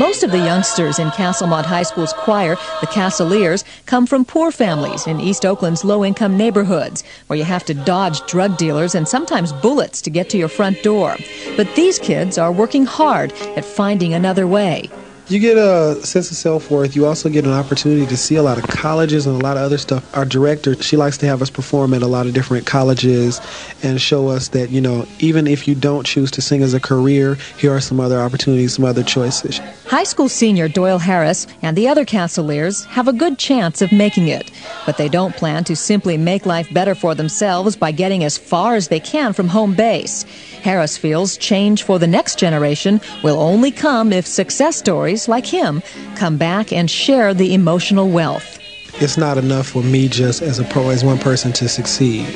Most 0.00 0.22
of 0.22 0.30
the 0.30 0.38
youngsters 0.38 0.98
in 0.98 1.08
Castlemont 1.10 1.66
High 1.66 1.82
School's 1.82 2.14
choir, 2.14 2.56
the 2.80 2.86
Castaliers, 2.86 3.64
come 3.84 4.06
from 4.06 4.24
poor 4.24 4.50
families 4.50 5.06
in 5.06 5.20
East 5.20 5.44
Oakland's 5.44 5.84
low 5.84 6.06
income 6.06 6.38
neighborhoods, 6.38 7.04
where 7.26 7.38
you 7.38 7.44
have 7.44 7.66
to 7.66 7.74
dodge 7.74 8.26
drug 8.26 8.56
dealers 8.56 8.94
and 8.94 9.06
sometimes 9.06 9.52
bullets 9.52 10.00
to 10.00 10.08
get 10.08 10.30
to 10.30 10.38
your 10.38 10.48
front 10.48 10.82
door. 10.82 11.18
But 11.54 11.68
these 11.76 11.98
kids 11.98 12.38
are 12.38 12.50
working 12.50 12.86
hard 12.86 13.34
at 13.58 13.64
finding 13.66 14.14
another 14.14 14.46
way. 14.46 14.88
You 15.30 15.38
get 15.38 15.56
a 15.56 16.04
sense 16.04 16.32
of 16.32 16.36
self 16.36 16.72
worth. 16.72 16.96
You 16.96 17.06
also 17.06 17.28
get 17.28 17.44
an 17.44 17.52
opportunity 17.52 18.04
to 18.04 18.16
see 18.16 18.34
a 18.34 18.42
lot 18.42 18.58
of 18.58 18.66
colleges 18.66 19.28
and 19.28 19.40
a 19.40 19.44
lot 19.44 19.56
of 19.56 19.62
other 19.62 19.78
stuff. 19.78 20.04
Our 20.16 20.24
director, 20.24 20.74
she 20.82 20.96
likes 20.96 21.18
to 21.18 21.26
have 21.26 21.40
us 21.40 21.50
perform 21.50 21.94
at 21.94 22.02
a 22.02 22.08
lot 22.08 22.26
of 22.26 22.34
different 22.34 22.66
colleges 22.66 23.40
and 23.80 24.00
show 24.00 24.26
us 24.26 24.48
that, 24.48 24.70
you 24.70 24.80
know, 24.80 25.06
even 25.20 25.46
if 25.46 25.68
you 25.68 25.76
don't 25.76 26.04
choose 26.04 26.32
to 26.32 26.42
sing 26.42 26.64
as 26.64 26.74
a 26.74 26.80
career, 26.80 27.36
here 27.56 27.72
are 27.72 27.80
some 27.80 28.00
other 28.00 28.18
opportunities, 28.18 28.74
some 28.74 28.84
other 28.84 29.04
choices. 29.04 29.58
High 29.86 30.02
school 30.02 30.28
senior 30.28 30.66
Doyle 30.66 30.98
Harris 30.98 31.46
and 31.62 31.76
the 31.76 31.86
other 31.86 32.04
Castleers 32.04 32.84
have 32.86 33.06
a 33.06 33.12
good 33.12 33.38
chance 33.38 33.82
of 33.82 33.92
making 33.92 34.26
it, 34.26 34.50
but 34.84 34.96
they 34.96 35.08
don't 35.08 35.36
plan 35.36 35.62
to 35.62 35.76
simply 35.76 36.16
make 36.16 36.44
life 36.44 36.66
better 36.74 36.96
for 36.96 37.14
themselves 37.14 37.76
by 37.76 37.92
getting 37.92 38.24
as 38.24 38.36
far 38.36 38.74
as 38.74 38.88
they 38.88 38.98
can 38.98 39.32
from 39.32 39.46
home 39.46 39.76
base. 39.76 40.24
Harris 40.62 40.96
feels 40.96 41.36
change 41.36 41.82
for 41.82 41.98
the 41.98 42.06
next 42.06 42.38
generation 42.38 43.00
will 43.22 43.38
only 43.40 43.70
come 43.70 44.12
if 44.12 44.26
success 44.26 44.76
stories 44.76 45.28
like 45.28 45.46
him 45.46 45.82
come 46.16 46.36
back 46.36 46.72
and 46.72 46.90
share 46.90 47.34
the 47.34 47.54
emotional 47.54 48.08
wealth. 48.08 48.58
It's 48.94 49.16
not 49.16 49.38
enough 49.38 49.68
for 49.68 49.82
me 49.82 50.08
just 50.08 50.42
as 50.42 50.58
a 50.58 50.64
pro, 50.64 50.90
as 50.90 51.04
one 51.04 51.18
person 51.18 51.52
to 51.54 51.68
succeed. 51.68 52.26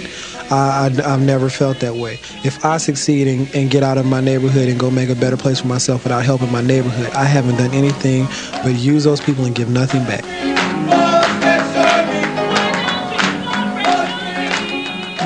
I, 0.51 0.91
I, 1.05 1.09
have 1.09 1.23
never 1.23 1.49
felt 1.49 1.81
that 1.81 1.95
way. 1.95 2.15
If 2.45 2.65
I 2.65 2.77
succeed 2.77 3.29
and, 3.29 3.55
and, 3.55 3.71
get 3.71 3.83
out 3.83 3.99
of 3.99 4.07
my 4.07 4.21
neighborhood 4.21 4.69
and 4.69 4.79
go 4.79 4.91
make 4.91 5.09
a 5.09 5.15
better 5.15 5.37
place 5.37 5.61
for 5.61 5.67
myself 5.67 6.05
without 6.05 6.25
helping 6.25 6.53
my 6.53 6.61
neighborhood, 6.61 7.11
I 7.13 7.25
haven't 7.25 7.57
done 7.57 7.73
anything 7.73 8.27
but 8.63 8.75
use 8.75 9.05
those 9.05 9.21
people 9.21 9.45
and 9.45 9.55
give 9.55 9.69
nothing 9.69 10.05
back. 10.05 10.23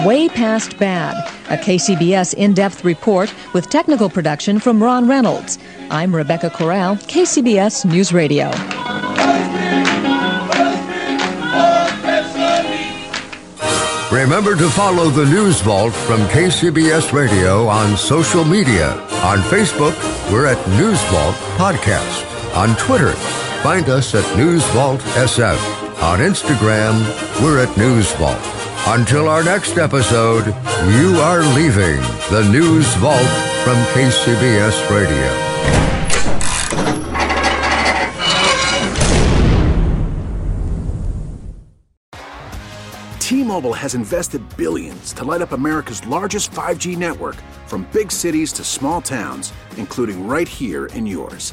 Way 0.07 0.29
Past 0.29 0.79
Bad, 0.79 1.38
a 1.51 1.57
KCBS 1.57 2.35
in 2.35 2.55
depth 2.55 2.85
report 2.85 3.33
with 3.55 3.71
technical 3.71 4.09
production 4.09 4.59
from 4.59 4.83
Ron 4.83 5.09
Reynolds. 5.09 5.59
I'm 5.91 6.15
Rebecca 6.15 6.51
Corral, 6.51 6.97
KCBS 6.97 7.85
News 7.85 8.13
Radio. 8.13 8.51
Remember 14.11 14.57
to 14.57 14.71
follow 14.71 15.11
the 15.11 15.27
News 15.27 15.61
Vault 15.61 15.93
from 15.93 16.21
KCBS 16.29 17.13
Radio 17.13 17.67
on 17.69 17.95
social 17.97 18.43
media. 18.43 18.93
On 19.23 19.39
Facebook, 19.39 19.95
we're 20.33 20.47
at 20.47 20.67
News 20.71 21.01
Vault 21.05 21.37
Podcast. 21.57 22.25
On 22.57 22.75
Twitter, 22.77 23.13
find 23.63 23.89
us 23.91 24.15
at 24.15 24.37
News 24.37 24.65
Vault 24.71 25.01
SF. 25.01 26.03
On 26.03 26.21
Instagram, 26.21 26.99
we're 27.43 27.59
at 27.59 27.77
News 27.77 28.11
Vault. 28.13 28.58
Until 28.91 29.29
our 29.29 29.45
next 29.45 29.77
episode, 29.77 30.47
you 30.47 31.21
are 31.21 31.43
leaving 31.55 32.01
the 32.31 32.49
News 32.51 32.87
Vault 32.95 33.21
from 33.63 33.77
KCBS 33.93 34.89
Radio. 34.89 35.45
T-Mobile 43.19 43.75
has 43.75 43.95
invested 43.95 44.43
billions 44.57 45.13
to 45.13 45.25
light 45.25 45.43
up 45.43 45.53
America's 45.53 46.07
largest 46.07 46.51
5G 46.53 46.97
network 46.97 47.37
from 47.67 47.87
big 47.93 48.11
cities 48.11 48.55
to 48.55 48.65
small 48.65 49.03
towns, 49.03 49.53
including 49.77 50.27
right 50.27 50.49
here 50.49 50.87
in 50.87 51.05
yours. 51.05 51.53